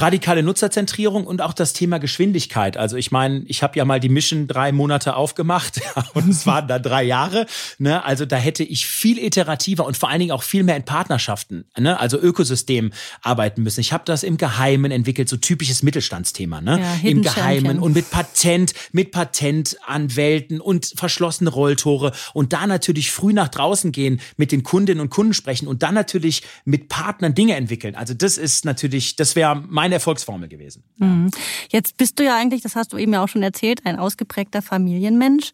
[0.00, 2.76] radikale Nutzerzentrierung und auch das Thema Geschwindigkeit.
[2.76, 5.80] Also ich meine, ich habe ja mal die Mission drei Monate aufgemacht
[6.14, 7.46] und es waren dann drei Jahre.
[7.78, 8.04] Ne?
[8.04, 11.64] Also da hätte ich viel iterativer und vor allen Dingen auch viel mehr in Partnerschaften,
[11.78, 11.98] ne?
[11.98, 12.92] also Ökosystem
[13.22, 13.80] arbeiten müssen.
[13.80, 16.60] Ich habe das im Geheimen entwickelt, so typisches Mittelstandsthema.
[16.60, 16.80] Ne?
[16.80, 23.32] Ja, Im Geheimen und mit Patent, mit Patentanwälten und verschlossene Rolltore und da natürlich früh
[23.32, 27.54] nach draußen gehen, mit den Kundinnen und Kunden sprechen und dann natürlich mit Partnern Dinge
[27.56, 27.94] entwickeln.
[27.94, 30.82] Also das ist natürlich, das wäre mein meine Erfolgsformel gewesen.
[30.98, 31.30] Mhm.
[31.70, 34.62] Jetzt bist du ja eigentlich, das hast du eben ja auch schon erzählt, ein ausgeprägter
[34.62, 35.52] Familienmensch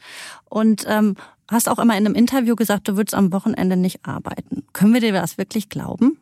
[0.48, 1.16] und ähm,
[1.50, 4.64] hast auch immer in einem Interview gesagt, du würdest am Wochenende nicht arbeiten.
[4.72, 6.18] Können wir dir das wirklich glauben?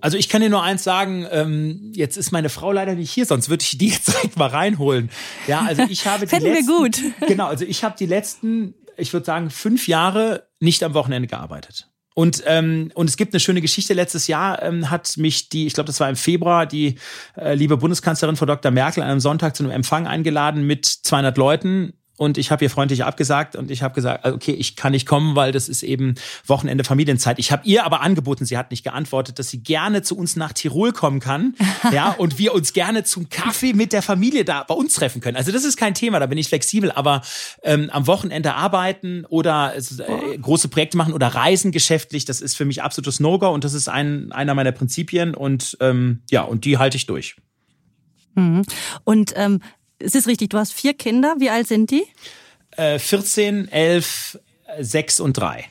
[0.00, 3.26] Also ich kann dir nur eins sagen, ähm, jetzt ist meine Frau leider nicht hier,
[3.26, 5.10] sonst würde ich die jetzt direkt mal reinholen.
[5.48, 7.00] Ja, also ich habe die letzten, wir gut.
[7.26, 11.88] Genau, also ich habe die letzten, ich würde sagen, fünf Jahre nicht am Wochenende gearbeitet.
[12.18, 13.92] Und, ähm, und es gibt eine schöne Geschichte.
[13.92, 16.94] Letztes Jahr ähm, hat mich die, ich glaube, das war im Februar, die
[17.36, 18.72] äh, liebe Bundeskanzlerin Frau Dr.
[18.72, 22.70] Merkel an einem Sonntag zu einem Empfang eingeladen mit 200 Leuten und ich habe ihr
[22.70, 26.14] freundlich abgesagt und ich habe gesagt, okay, ich kann nicht kommen, weil das ist eben
[26.46, 27.38] Wochenende Familienzeit.
[27.38, 30.52] Ich habe ihr aber angeboten, sie hat nicht geantwortet, dass sie gerne zu uns nach
[30.52, 31.54] Tirol kommen kann,
[31.92, 35.36] ja, und wir uns gerne zum Kaffee mit der Familie da bei uns treffen können.
[35.36, 37.22] Also das ist kein Thema, da bin ich flexibel, aber
[37.62, 42.64] ähm, am Wochenende arbeiten oder äh, große Projekte machen oder reisen geschäftlich, das ist für
[42.64, 46.78] mich absolutes No-Go und das ist ein, einer meiner Prinzipien und ähm, ja, und die
[46.78, 47.36] halte ich durch.
[48.34, 48.62] Mhm.
[49.04, 49.60] Und ähm,
[49.98, 51.36] es ist richtig, du hast vier Kinder.
[51.38, 52.04] Wie alt sind die?
[52.72, 54.38] Äh, 14, 11,
[54.80, 55.64] 6 und 3.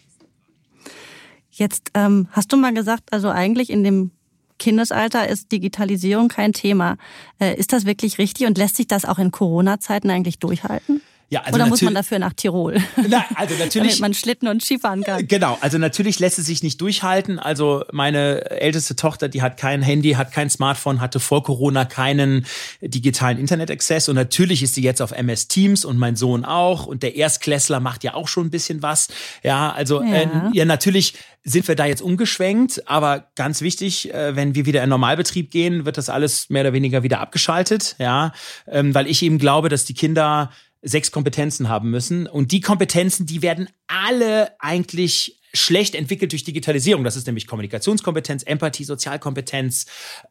[1.51, 4.11] Jetzt ähm, hast du mal gesagt, also eigentlich in dem
[4.57, 6.97] Kindesalter ist Digitalisierung kein Thema.
[7.39, 11.01] Äh, ist das wirklich richtig und lässt sich das auch in Corona-Zeiten eigentlich durchhalten?
[11.29, 12.77] Ja, also Oder muss man dafür nach Tirol?
[13.07, 13.73] Na, also natürlich.
[13.73, 15.27] Damit man Schlitten und Skifahren kann.
[15.27, 17.39] Genau, also natürlich lässt es sich nicht durchhalten.
[17.39, 22.45] Also meine älteste Tochter, die hat kein Handy, hat kein Smartphone, hatte vor Corona keinen
[22.81, 27.01] digitalen Internet-Access und natürlich ist sie jetzt auf MS Teams und mein Sohn auch und
[27.01, 29.07] der Erstklässler macht ja auch schon ein bisschen was.
[29.41, 34.35] Ja, also ja, äh, ja natürlich sind wir da jetzt umgeschwenkt, aber ganz wichtig, äh,
[34.35, 38.33] wenn wir wieder in Normalbetrieb gehen, wird das alles mehr oder weniger wieder abgeschaltet, ja,
[38.67, 40.51] ähm, weil ich eben glaube, dass die Kinder
[40.81, 42.27] sechs Kompetenzen haben müssen.
[42.27, 47.03] Und die Kompetenzen, die werden alle eigentlich schlecht entwickelt durch Digitalisierung.
[47.03, 49.85] Das ist nämlich Kommunikationskompetenz, Empathie, Sozialkompetenz,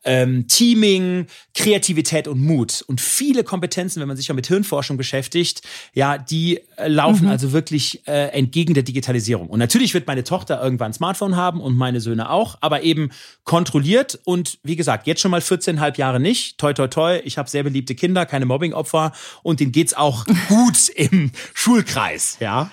[0.05, 2.85] ähm, Teaming, Kreativität und Mut.
[2.87, 5.63] Und viele Kompetenzen, wenn man sich ja mit Hirnforschung beschäftigt,
[5.93, 7.31] ja, die äh, laufen mhm.
[7.31, 9.49] also wirklich äh, entgegen der Digitalisierung.
[9.49, 13.11] Und natürlich wird meine Tochter irgendwann ein Smartphone haben und meine Söhne auch, aber eben
[13.45, 16.59] kontrolliert und wie gesagt, jetzt schon mal 14,5 Jahre nicht.
[16.59, 17.21] Toi, toi, toi.
[17.25, 19.13] Ich habe sehr beliebte Kinder, keine Mobbingopfer
[19.43, 22.71] und denen geht's auch gut im Schulkreis, ja.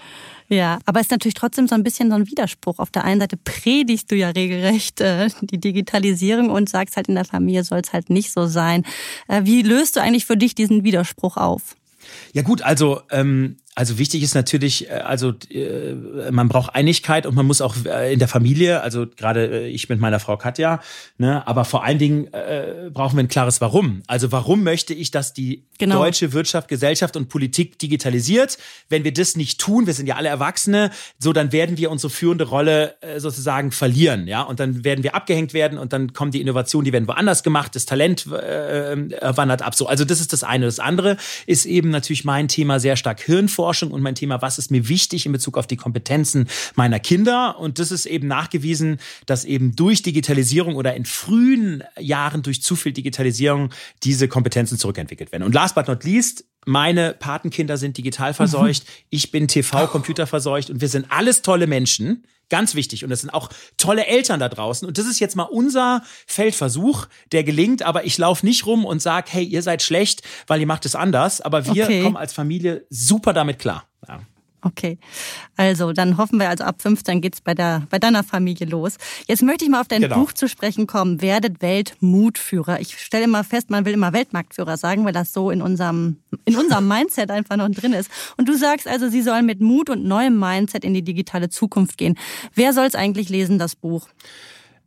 [0.52, 2.80] Ja, aber es ist natürlich trotzdem so ein bisschen so ein Widerspruch.
[2.80, 7.16] Auf der einen Seite predigst du ja regelrecht äh, die Digitalisierung und sagst halt, in
[7.16, 8.86] der Familie soll es halt nicht so sein.
[9.30, 11.78] Äh, wie löst du eigentlich für dich diesen Widerspruch auf?
[12.34, 15.94] Ja gut, also ähm, also wichtig ist natürlich, äh, also äh,
[16.30, 20.00] man braucht Einigkeit und man muss auch äh, in der Familie, also gerade ich mit
[20.00, 20.82] meiner Frau Katja,
[21.18, 24.04] ne, aber vor allen Dingen äh, brauchen wir ein klares Warum.
[24.08, 26.00] Also warum möchte ich, dass die genau.
[26.00, 28.58] deutsche Wirtschaft, Gesellschaft und Politik digitalisiert?
[28.90, 32.10] Wenn wir das nicht tun, wir sind ja alle Erwachsene, so dann werden wir unsere
[32.10, 36.32] führende Rolle äh, sozusagen verlieren, ja, und dann werden wir abgehängt werden und dann kommen
[36.32, 39.76] die Innovationen, die werden woanders gemacht, das Talent äh, wandert ab.
[39.76, 40.66] So, also das ist das eine.
[40.66, 41.16] Das andere
[41.46, 43.61] ist eben natürlich mein Thema sehr stark Hirnforschung.
[43.62, 47.60] Forschung und mein Thema, was ist mir wichtig in Bezug auf die Kompetenzen meiner Kinder.
[47.60, 48.98] Und das ist eben nachgewiesen,
[49.28, 53.70] dass eben durch Digitalisierung oder in frühen Jahren durch zu viel Digitalisierung
[54.02, 55.44] diese Kompetenzen zurückentwickelt werden.
[55.44, 59.06] Und last but not least, meine Patenkinder sind digital verseucht, mhm.
[59.12, 63.06] ich bin TV-Computer verseucht und wir sind alles tolle Menschen, Ganz wichtig.
[63.06, 64.86] Und es sind auch tolle Eltern da draußen.
[64.86, 67.82] Und das ist jetzt mal unser Feldversuch, der gelingt.
[67.82, 70.94] Aber ich laufe nicht rum und sage, hey, ihr seid schlecht, weil ihr macht es
[70.94, 71.40] anders.
[71.40, 72.04] Aber wir okay.
[72.04, 73.86] kommen als Familie super damit klar.
[74.06, 74.20] Ja.
[74.64, 75.00] Okay,
[75.58, 78.98] also dann hoffen wir, also ab 15 geht's bei, der, bei deiner Familie los.
[79.28, 80.20] Jetzt möchte ich mal auf dein genau.
[80.20, 82.80] Buch zu sprechen kommen, Werdet Weltmutführer.
[82.80, 86.56] Ich stelle immer fest, man will immer Weltmarktführer sagen, weil das so in unserem, in
[86.56, 88.12] unserem Mindset einfach noch drin ist.
[88.38, 91.98] Und du sagst also, sie sollen mit Mut und neuem Mindset in die digitale Zukunft
[91.98, 92.16] gehen.
[92.54, 94.08] Wer soll es eigentlich lesen, das Buch?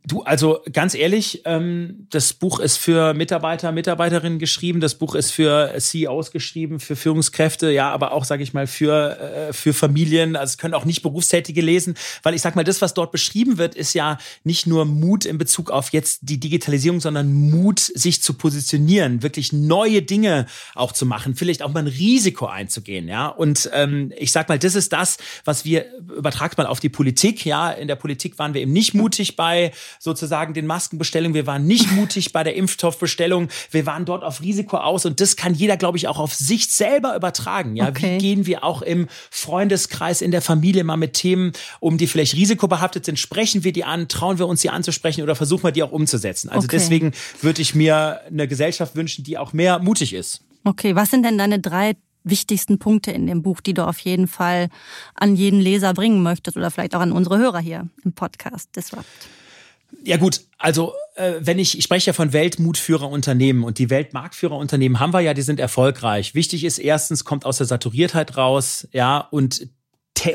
[0.07, 5.31] Du, also ganz ehrlich, ähm, das Buch ist für Mitarbeiter, Mitarbeiterinnen geschrieben, das Buch ist
[5.31, 10.35] für CEOs geschrieben, für Führungskräfte, ja, aber auch, sage ich mal, für, äh, für Familien.
[10.35, 13.57] Also es können auch nicht Berufstätige lesen, weil ich sag mal, das, was dort beschrieben
[13.57, 18.21] wird, ist ja nicht nur Mut in Bezug auf jetzt die Digitalisierung, sondern Mut, sich
[18.21, 20.45] zu positionieren, wirklich neue Dinge
[20.75, 23.27] auch zu machen, vielleicht auch mal ein Risiko einzugehen, ja.
[23.27, 25.85] Und ähm, ich sag mal, das ist das, was wir
[26.15, 27.71] übertragt mal auf die Politik, ja.
[27.71, 31.33] In der Politik waren wir eben nicht mutig bei sozusagen den Maskenbestellungen.
[31.33, 33.49] Wir waren nicht mutig bei der Impfstoffbestellung.
[33.71, 36.69] Wir waren dort auf Risiko aus und das kann jeder, glaube ich, auch auf sich
[36.71, 37.75] selber übertragen.
[37.75, 38.15] Ja, okay.
[38.15, 42.35] wie gehen wir auch im Freundeskreis, in der Familie mal mit Themen um, die vielleicht
[42.35, 43.19] risikobehaftet sind?
[43.19, 44.07] Sprechen wir die an?
[44.07, 46.49] Trauen wir uns sie anzusprechen oder versuchen wir die auch umzusetzen?
[46.49, 46.77] Also okay.
[46.77, 50.41] deswegen würde ich mir eine Gesellschaft wünschen, die auch mehr mutig ist.
[50.63, 54.27] Okay, was sind denn deine drei wichtigsten Punkte in dem Buch, die du auf jeden
[54.27, 54.69] Fall
[55.13, 59.05] an jeden Leser bringen möchtest oder vielleicht auch an unsere Hörer hier im Podcast Disrupt?
[60.03, 65.13] Ja gut, also äh, wenn ich, ich spreche ja von Weltmutführerunternehmen und die Weltmarktführerunternehmen haben
[65.13, 66.35] wir ja, die sind erfolgreich.
[66.35, 69.67] Wichtig ist erstens, kommt aus der Saturiertheit raus, ja, und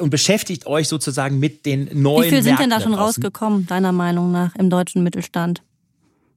[0.01, 2.27] und beschäftigt euch sozusagen mit den neuen.
[2.27, 5.63] Wie viel sind Märkten denn da schon rausgekommen, deiner Meinung nach, im deutschen Mittelstand?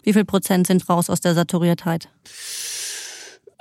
[0.01, 2.09] Wie viel Prozent sind raus aus der Saturiertheit?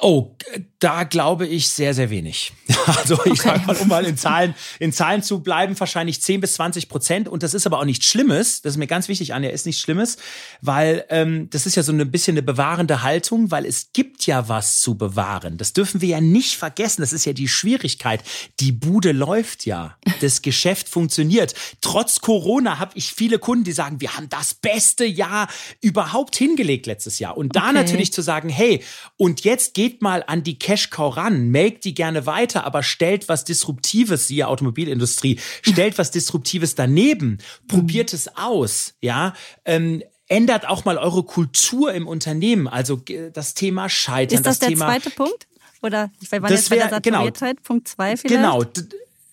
[0.05, 0.35] Oh,
[0.81, 2.53] da glaube ich sehr, sehr wenig.
[2.85, 3.43] Also ich okay.
[3.43, 7.29] sage mal, um mal in Zahlen, in Zahlen zu bleiben, wahrscheinlich 10 bis 20 Prozent.
[7.29, 8.61] Und das ist aber auch nichts Schlimmes.
[8.61, 10.17] Das ist mir ganz wichtig, Anja, ist nichts Schlimmes,
[10.61, 14.49] weil ähm, das ist ja so ein bisschen eine bewahrende Haltung, weil es gibt ja
[14.49, 15.59] was zu bewahren.
[15.59, 17.03] Das dürfen wir ja nicht vergessen.
[17.03, 18.25] Das ist ja die Schwierigkeit.
[18.59, 19.97] Die Bude läuft ja.
[20.21, 21.55] Das Geschäft funktioniert.
[21.83, 25.47] Trotz Corona habe ich viele Kunden, die sagen, wir haben das beste Jahr
[25.81, 27.37] überhaupt hingelegt letztes Jahr.
[27.37, 27.75] Und da okay.
[27.75, 28.83] natürlich zu sagen, hey,
[29.17, 33.28] und jetzt geht geht mal an die Cash-Cow ran, melkt die gerne weiter, aber stellt
[33.28, 37.38] was Disruptives, siehe Automobilindustrie, stellt was Disruptives daneben,
[37.68, 39.34] probiert es aus, ja,
[39.64, 44.38] ähm, ändert auch mal eure Kultur im Unternehmen, also das Thema Scheitern.
[44.38, 45.47] Ist das, das der Thema, zweite Punkt?
[45.82, 47.16] Oder wir waren das jetzt wär, bei der genau.
[47.16, 48.34] Saturiertheit, genau, Punkt zwei vielleicht?
[48.34, 48.64] Genau,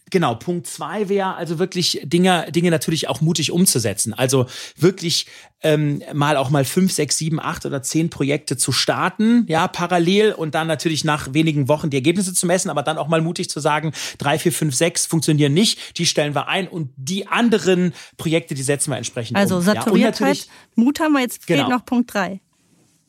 [0.09, 4.13] Genau, Punkt zwei wäre also wirklich Dinge, Dinge natürlich auch mutig umzusetzen.
[4.13, 4.45] Also
[4.75, 5.27] wirklich
[5.61, 10.31] ähm, mal auch mal fünf, sechs, sieben, acht oder zehn Projekte zu starten, ja, parallel
[10.31, 13.49] und dann natürlich nach wenigen Wochen die Ergebnisse zu messen, aber dann auch mal mutig
[13.49, 17.93] zu sagen, drei, vier, fünf, sechs funktionieren nicht, die stellen wir ein und die anderen
[18.17, 19.59] Projekte, die setzen wir entsprechend also, um.
[19.59, 20.43] Also Saturiertheit, ja,
[20.75, 21.69] Mut haben wir jetzt, fehlt genau.
[21.69, 22.41] noch Punkt drei.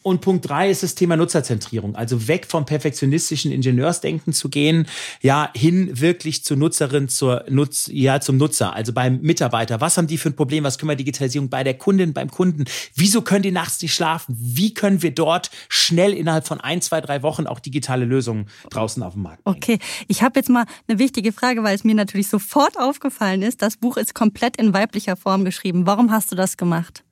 [0.02, 1.94] Und Punkt drei ist das Thema Nutzerzentrierung.
[1.94, 4.86] Also weg vom perfektionistischen Ingenieursdenken zu gehen,
[5.20, 8.74] ja, hin wirklich zur Nutzerin, zur Nutz, ja, zum Nutzer.
[8.74, 9.80] Also beim Mitarbeiter.
[9.80, 10.64] Was haben die für ein Problem?
[10.64, 12.64] Was können wir Digitalisierung bei der Kundin, beim Kunden?
[12.94, 14.34] Wieso können die nachts nicht schlafen?
[14.38, 19.02] Wie können wir dort schnell innerhalb von ein, zwei, drei Wochen auch digitale Lösungen draußen
[19.02, 19.56] auf dem Markt bringen?
[19.56, 19.78] Okay.
[20.08, 23.60] Ich habe jetzt mal eine wichtige Frage, weil es mir natürlich sofort aufgefallen ist.
[23.60, 25.86] Das Buch ist komplett in weiblicher Form geschrieben.
[25.86, 27.04] Warum hast du das gemacht?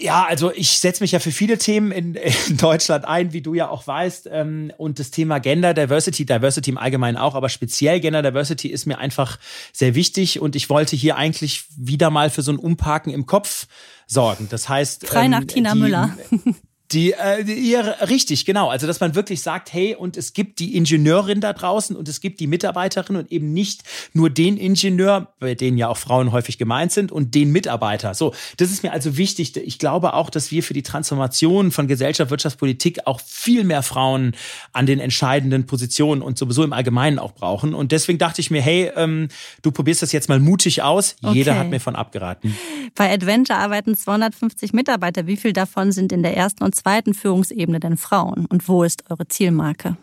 [0.00, 2.14] Ja, also ich setze mich ja für viele Themen in,
[2.48, 4.28] in, Deutschland ein, wie du ja auch weißt.
[4.30, 8.86] Ähm, und das Thema Gender Diversity, Diversity im Allgemeinen auch, aber speziell Gender Diversity ist
[8.86, 9.38] mir einfach
[9.72, 10.40] sehr wichtig.
[10.40, 13.66] Und ich wollte hier eigentlich wieder mal für so ein Umparken im Kopf
[14.06, 14.48] sorgen.
[14.50, 15.06] Das heißt.
[15.06, 16.16] Frei nach ähm, Tina die, Müller.
[16.94, 18.70] Die, äh, ja, richtig, genau.
[18.70, 22.20] Also, dass man wirklich sagt, hey, und es gibt die Ingenieurin da draußen und es
[22.20, 23.82] gibt die Mitarbeiterin und eben nicht
[24.12, 28.14] nur den Ingenieur, bei denen ja auch Frauen häufig gemeint sind, und den Mitarbeiter.
[28.14, 29.56] So, das ist mir also wichtig.
[29.56, 34.36] Ich glaube auch, dass wir für die Transformation von Gesellschaft, Wirtschaftspolitik auch viel mehr Frauen
[34.72, 37.74] an den entscheidenden Positionen und sowieso im Allgemeinen auch brauchen.
[37.74, 39.28] Und deswegen dachte ich mir, hey, ähm,
[39.62, 41.16] du probierst das jetzt mal mutig aus.
[41.22, 41.38] Okay.
[41.38, 42.56] Jeder hat mir von abgeraten.
[42.94, 45.26] Bei Adventure arbeiten 250 Mitarbeiter.
[45.26, 46.83] Wie viel davon sind in der ersten und zweiten
[47.14, 48.46] Führungsebene denn Frauen?
[48.46, 49.96] Und wo ist eure Zielmarke?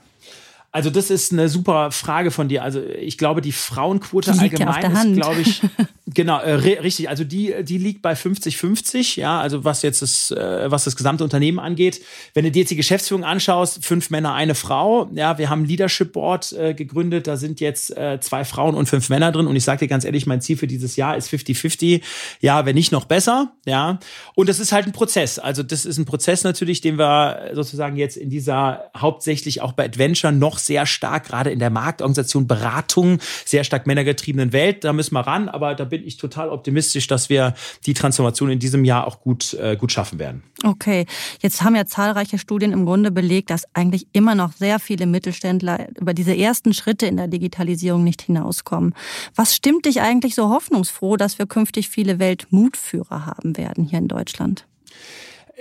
[0.73, 2.63] Also das ist eine super Frage von dir.
[2.63, 5.61] Also ich glaube, die Frauenquote die allgemein ja ist, glaube ich,
[6.07, 7.09] genau, äh, richtig.
[7.09, 11.25] Also die, die liegt bei 50-50, ja, also was jetzt das, äh, was das gesamte
[11.25, 12.01] Unternehmen angeht.
[12.33, 15.65] Wenn du dir jetzt die Geschäftsführung anschaust, fünf Männer, eine Frau, ja, wir haben ein
[15.65, 19.55] Leadership Board äh, gegründet, da sind jetzt äh, zwei Frauen und fünf Männer drin und
[19.57, 22.01] ich sage dir ganz ehrlich, mein Ziel für dieses Jahr ist 50-50,
[22.39, 23.99] ja, wenn nicht noch besser, ja.
[24.35, 25.37] Und das ist halt ein Prozess.
[25.37, 29.83] Also das ist ein Prozess natürlich, den wir sozusagen jetzt in dieser hauptsächlich auch bei
[29.83, 34.83] Adventure noch sehr stark, gerade in der Marktorganisation, Beratung, sehr stark männergetriebenen Welt.
[34.83, 37.53] Da müssen wir ran, aber da bin ich total optimistisch, dass wir
[37.85, 40.43] die Transformation in diesem Jahr auch gut, äh, gut schaffen werden.
[40.63, 41.05] Okay,
[41.41, 45.87] jetzt haben ja zahlreiche Studien im Grunde belegt, dass eigentlich immer noch sehr viele Mittelständler
[45.99, 48.93] über diese ersten Schritte in der Digitalisierung nicht hinauskommen.
[49.35, 54.07] Was stimmt dich eigentlich so hoffnungsfroh, dass wir künftig viele Weltmutführer haben werden hier in
[54.07, 54.65] Deutschland?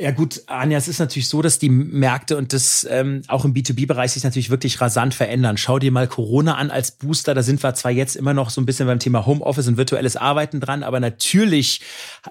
[0.01, 3.53] Ja gut, Anja, es ist natürlich so, dass die Märkte und das ähm, auch im
[3.53, 5.59] B2B-Bereich sich natürlich wirklich rasant verändern.
[5.59, 7.35] Schau dir mal Corona an als Booster.
[7.35, 10.17] Da sind wir zwar jetzt immer noch so ein bisschen beim Thema Homeoffice und virtuelles
[10.17, 11.83] Arbeiten dran, aber natürlich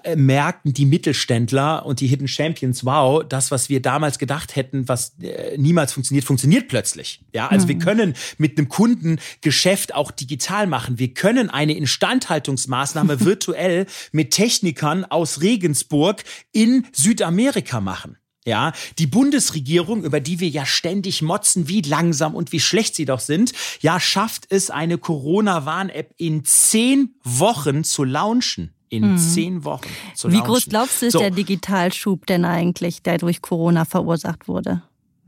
[0.02, 4.88] äh, merken die Mittelständler und die Hidden Champions, wow, das, was wir damals gedacht hätten,
[4.88, 7.20] was äh, niemals funktioniert, funktioniert plötzlich.
[7.32, 7.68] Ja, also mhm.
[7.68, 10.98] wir können mit einem Kunden Geschäft auch digital machen.
[10.98, 18.16] Wir können eine Instandhaltungsmaßnahme virtuell mit Technikern aus Regensburg in Südamerika Amerika machen.
[18.46, 23.04] Ja, die Bundesregierung, über die wir ja ständig motzen, wie langsam und wie schlecht sie
[23.04, 28.72] doch sind, ja, schafft es, eine Corona-Warn-App in zehn Wochen zu launchen.
[28.88, 29.18] In mhm.
[29.18, 30.42] zehn Wochen zu launchen.
[30.42, 31.18] Wie groß glaubst du, ist so.
[31.18, 34.82] der Digitalschub denn eigentlich, der durch Corona verursacht wurde?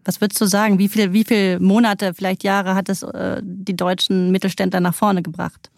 [0.04, 0.78] Was würdest du sagen?
[0.78, 5.22] Wie viel, wie viel Monate, vielleicht Jahre hat es äh, die deutschen Mittelständler nach vorne
[5.22, 5.70] gebracht?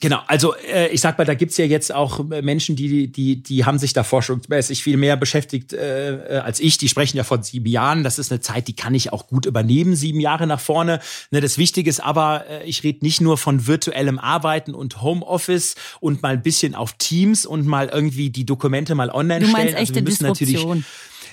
[0.00, 3.66] Genau, also äh, ich sag mal, da gibt's ja jetzt auch Menschen, die, die, die
[3.66, 6.78] haben sich da forschungsmäßig viel mehr beschäftigt äh, als ich.
[6.78, 8.02] Die sprechen ja von sieben Jahren.
[8.02, 11.00] Das ist eine Zeit, die kann ich auch gut übernehmen, sieben Jahre nach vorne.
[11.30, 15.74] Ne, das Wichtige ist aber, äh, ich rede nicht nur von virtuellem Arbeiten und Homeoffice
[16.00, 19.68] und mal ein bisschen auf Teams und mal irgendwie die Dokumente mal online du meinst
[19.68, 19.76] stellen.
[19.76, 20.78] Also wir müssen Disruption.
[20.78, 20.84] natürlich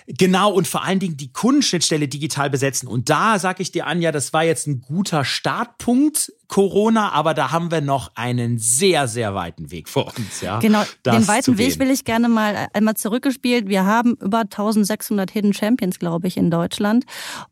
[0.07, 2.87] Genau, und vor allen Dingen die Kundenschnittstelle digital besetzen.
[2.87, 7.51] Und da sag ich dir, Anja, das war jetzt ein guter Startpunkt, Corona, aber da
[7.51, 10.39] haben wir noch einen sehr, sehr weiten Weg vor uns.
[10.39, 13.67] Ja, genau, den weiten Weg will ich gerne mal einmal zurückgespielt.
[13.67, 17.03] Wir haben über 1600 Hidden Champions, glaube ich, in Deutschland.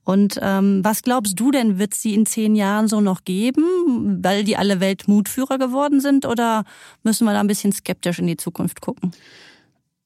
[0.06, 4.45] Und ähm, was glaubst du denn, wird sie in zehn Jahren so noch geben, weil
[4.45, 6.26] die alle Weltmutführer geworden sind?
[6.26, 6.64] Oder
[7.03, 9.12] müssen wir da ein bisschen skeptisch in die Zukunft gucken?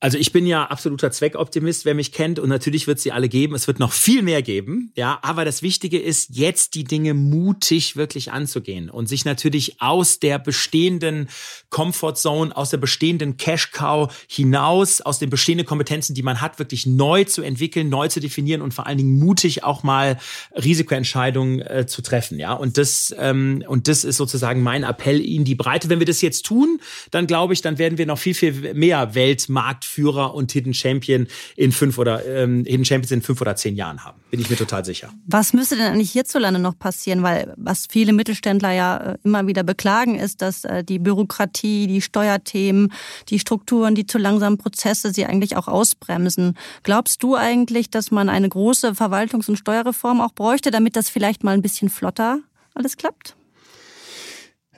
[0.02, 3.54] Also ich bin ja absoluter Zweckoptimist, wer mich kennt und natürlich wird sie alle geben.
[3.54, 5.20] Es wird noch viel mehr geben, ja.
[5.24, 10.40] Aber das Wichtige ist, jetzt die Dinge mutig wirklich anzugehen und sich natürlich aus der
[10.40, 11.28] bestehenden
[11.70, 16.60] Comfort Zone, aus der bestehenden Cash Cow hinaus, aus den bestehenden Kompetenzen, die man hat,
[16.60, 20.18] wirklich neu zu entwickeln, neu zu definieren und vor allen Dingen mutig auch mal
[20.56, 22.54] Risikoentscheidungen äh, zu treffen, ja.
[22.54, 25.90] Und das ähm, und das ist sozusagen mein Appell in die Breite.
[25.90, 26.80] Wenn wir das jetzt tun,
[27.12, 31.28] dann glaube ich, dann werden wir noch viel viel mehr Weltmarkt Marktführer und Hidden Champion
[31.56, 34.20] in fünf oder ähm, Hidden Champions in fünf oder zehn Jahren haben.
[34.30, 35.10] Bin ich mir total sicher.
[35.26, 37.24] Was müsste denn eigentlich hierzulande noch passieren?
[37.24, 42.02] Weil was viele Mittelständler ja äh, immer wieder beklagen, ist, dass äh, die Bürokratie, die
[42.02, 42.94] Steuerthemen,
[43.30, 46.56] die Strukturen, die zu langsamen Prozesse sie eigentlich auch ausbremsen.
[46.84, 51.44] Glaubst du eigentlich, dass man eine große Verwaltungs- und Steuerreform auch bräuchte, damit das vielleicht
[51.44, 52.40] mal ein bisschen flotter
[52.76, 53.36] alles klappt?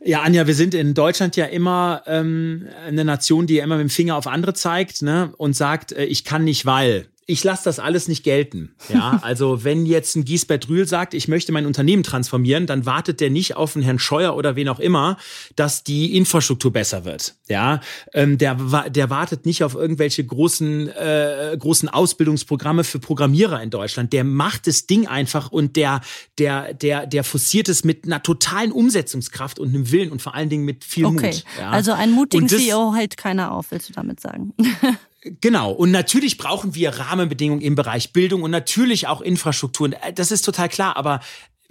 [0.03, 3.89] Ja, Anja, wir sind in Deutschland ja immer ähm, eine Nation, die immer mit dem
[3.89, 7.79] Finger auf andere zeigt ne, und sagt, äh, ich kann nicht, weil ich lasse das
[7.79, 8.75] alles nicht gelten.
[8.89, 13.21] Ja, also wenn jetzt ein Giesbert Rühl sagt, ich möchte mein Unternehmen transformieren, dann wartet
[13.21, 15.17] der nicht auf einen Herrn Scheuer oder wen auch immer,
[15.55, 17.35] dass die Infrastruktur besser wird.
[17.47, 17.79] Ja,
[18.13, 18.55] ähm, der,
[18.89, 24.11] der wartet nicht auf irgendwelche großen, äh, großen Ausbildungsprogramme für Programmierer in Deutschland.
[24.13, 26.01] Der macht das Ding einfach und der,
[26.37, 30.49] der, der, der forciert es mit einer totalen Umsetzungskraft und einem Willen und vor allen
[30.49, 31.27] Dingen mit viel okay.
[31.27, 31.43] Mut.
[31.59, 31.69] Ja.
[31.69, 34.53] Also einen mutigen CEO hält keiner auf, willst du damit sagen?
[35.21, 35.71] Genau.
[35.71, 39.95] Und natürlich brauchen wir Rahmenbedingungen im Bereich Bildung und natürlich auch Infrastrukturen.
[40.15, 40.97] Das ist total klar.
[40.97, 41.19] Aber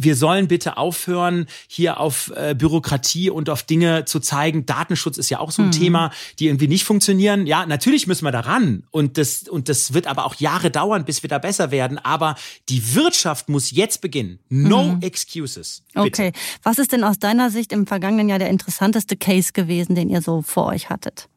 [0.02, 4.64] wir sollen bitte aufhören, hier auf äh, Bürokratie und auf Dinge zu zeigen.
[4.64, 5.72] Datenschutz ist ja auch so ein mhm.
[5.72, 7.46] Thema, die irgendwie nicht funktionieren.
[7.46, 8.84] Ja, natürlich müssen wir daran.
[8.90, 11.98] Und das, und das wird aber auch Jahre dauern, bis wir da besser werden.
[11.98, 12.36] Aber
[12.68, 14.38] die Wirtschaft muss jetzt beginnen.
[14.48, 15.02] No mhm.
[15.02, 15.82] excuses.
[15.92, 16.06] Bitte.
[16.06, 16.32] Okay.
[16.62, 20.22] Was ist denn aus deiner Sicht im vergangenen Jahr der interessanteste Case gewesen, den ihr
[20.22, 21.28] so vor euch hattet?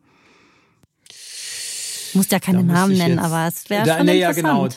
[2.14, 4.45] Muss ja keine Namen nennen, jetzt, aber es wäre schon nee, interessant.
[4.45, 4.70] Ja, genau.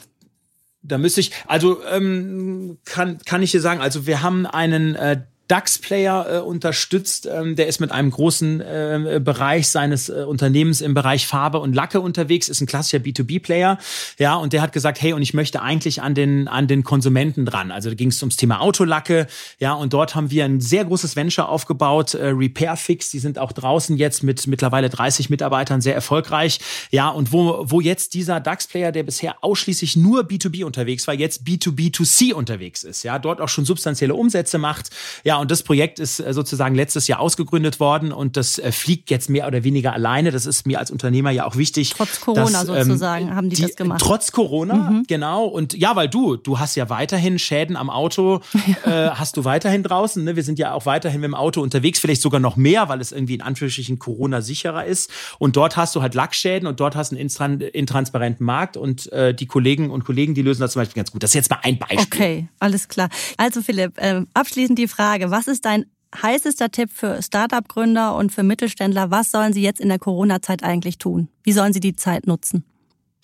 [0.82, 5.22] Da müsste ich, also ähm, kann, kann ich dir sagen, also wir haben einen äh,
[5.48, 7.28] DAX-Player äh, unterstützt.
[7.30, 11.74] Ähm, der ist mit einem großen äh, Bereich seines äh, Unternehmens im Bereich Farbe und
[11.74, 13.78] Lacke unterwegs, ist ein klassischer B2B-Player.
[14.18, 17.46] Ja, und der hat gesagt, hey, und ich möchte eigentlich an den, an den Konsumenten
[17.46, 17.70] dran.
[17.70, 19.26] Also da ging es ums Thema Autolacke.
[19.58, 23.10] Ja, und dort haben wir ein sehr großes Venture aufgebaut, äh, Repairfix.
[23.10, 26.58] Die sind auch draußen jetzt mit mittlerweile 30 Mitarbeitern sehr erfolgreich.
[26.90, 31.42] Ja, und wo, wo jetzt dieser DAX-Player, der bisher ausschließlich nur B2B unterwegs war, jetzt
[31.42, 33.02] B2B2C unterwegs ist.
[33.02, 34.90] Ja, dort auch schon substanzielle Umsätze macht.
[35.24, 38.72] Ja, Ja, und das Projekt ist äh, sozusagen letztes Jahr ausgegründet worden und das äh,
[38.72, 40.30] fliegt jetzt mehr oder weniger alleine.
[40.30, 41.90] Das ist mir als Unternehmer ja auch wichtig.
[41.90, 44.00] Trotz Corona dass, ähm, sozusagen haben die, die, das gemacht.
[44.00, 45.04] Trotz Corona, mhm.
[45.06, 45.44] genau.
[45.44, 48.40] Und ja, weil du, du hast ja weiterhin Schäden am Auto,
[48.84, 50.24] äh, hast du weiterhin draußen.
[50.24, 50.36] Ne?
[50.36, 53.12] Wir sind ja auch weiterhin mit dem Auto unterwegs, vielleicht sogar noch mehr, weil es
[53.12, 55.10] irgendwie in Anführungsstrichen Corona sicherer ist.
[55.38, 59.34] Und dort hast du halt Lackschäden und dort hast du einen intransparenten Markt und äh,
[59.34, 61.22] die Kollegen und Kollegen, die lösen das zum Beispiel ganz gut.
[61.22, 61.98] Das ist jetzt mal ein Beispiel.
[62.00, 63.10] Okay, alles klar.
[63.36, 65.86] Also Philipp, äh, abschließend die Frage, was ist dein
[66.22, 69.10] heißester Tipp für Startup-Gründer und für Mittelständler?
[69.10, 71.28] Was sollen sie jetzt in der Corona-Zeit eigentlich tun?
[71.42, 72.64] Wie sollen sie die Zeit nutzen?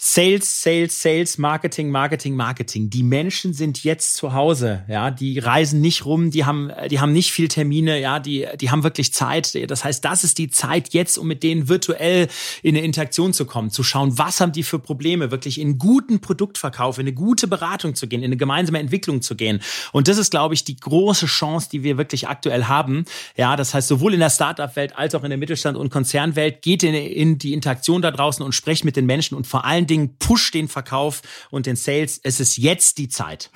[0.04, 2.90] Sales, Sales, Sales, Marketing, Marketing, Marketing.
[2.90, 7.12] Die Menschen sind jetzt zu Hause, ja, die reisen nicht rum, die haben, die haben
[7.12, 9.56] nicht viel Termine, ja, die, die haben wirklich Zeit.
[9.70, 12.26] Das heißt, das ist die Zeit jetzt, um mit denen virtuell
[12.64, 16.20] in eine Interaktion zu kommen, zu schauen, was haben die für Probleme, wirklich in guten
[16.20, 19.60] Produktverkauf, in eine gute Beratung zu gehen, in eine gemeinsame Entwicklung zu gehen.
[19.92, 23.04] Und das ist, glaube ich, die große Chance, die wir wirklich aktuell haben.
[23.36, 26.82] Ja, das heißt, sowohl in der Startup-Welt als auch in der Mittelstand- und Konzernwelt geht
[26.82, 29.91] in, in die Interaktion da draußen und sprecht mit den Menschen und vor allen Dingen
[29.92, 32.20] Dingen push den Verkauf und den Sales.
[32.22, 33.50] Es ist jetzt die Zeit.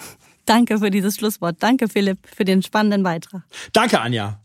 [0.44, 1.56] Danke für dieses Schlusswort.
[1.60, 3.42] Danke, Philipp, für den spannenden Beitrag.
[3.72, 4.40] Danke, Anja.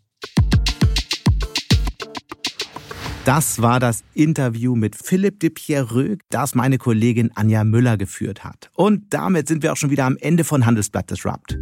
[3.23, 8.71] Das war das Interview mit Philipp de Pierreux, das meine Kollegin Anja Müller geführt hat.
[8.73, 11.55] Und damit sind wir auch schon wieder am Ende von Handelsblatt Disrupt.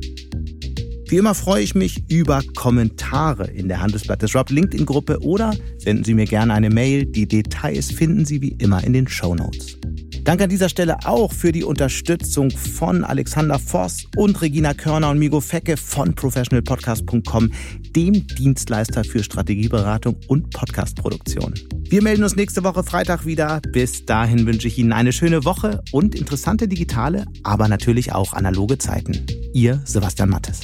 [1.09, 6.13] Wie immer freue ich mich über Kommentare in der Handelsblatt Disrupt LinkedIn-Gruppe oder senden Sie
[6.13, 7.05] mir gerne eine Mail.
[7.05, 9.79] Die Details finden Sie wie immer in den Show Notes.
[10.23, 15.19] Danke an dieser Stelle auch für die Unterstützung von Alexander Voss und Regina Körner und
[15.19, 17.51] Migo Fecke von professionalpodcast.com,
[17.95, 21.53] dem Dienstleister für Strategieberatung und Podcastproduktion.
[21.89, 23.61] Wir melden uns nächste Woche Freitag wieder.
[23.71, 28.77] Bis dahin wünsche ich Ihnen eine schöne Woche und interessante digitale, aber natürlich auch analoge
[28.77, 29.25] Zeiten.
[29.53, 30.61] Ihr Sebastian Mattes.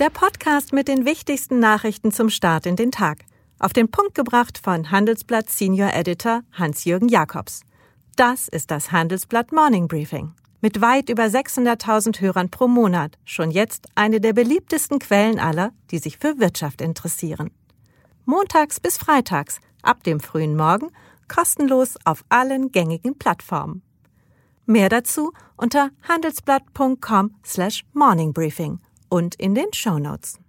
[0.00, 3.18] Der Podcast mit den wichtigsten Nachrichten zum Start in den Tag.
[3.62, 7.60] Auf den Punkt gebracht von Handelsblatt Senior Editor Hans-Jürgen Jakobs.
[8.16, 10.34] Das ist das Handelsblatt Morning Briefing.
[10.60, 15.98] Mit weit über 600.000 Hörern pro Monat schon jetzt eine der beliebtesten Quellen aller, die
[15.98, 17.52] sich für Wirtschaft interessieren.
[18.24, 20.88] Montags bis freitags, ab dem frühen Morgen,
[21.28, 23.82] kostenlos auf allen gängigen Plattformen.
[24.66, 30.41] Mehr dazu unter handelsblatt.com slash morningbriefing und in den Show Notes.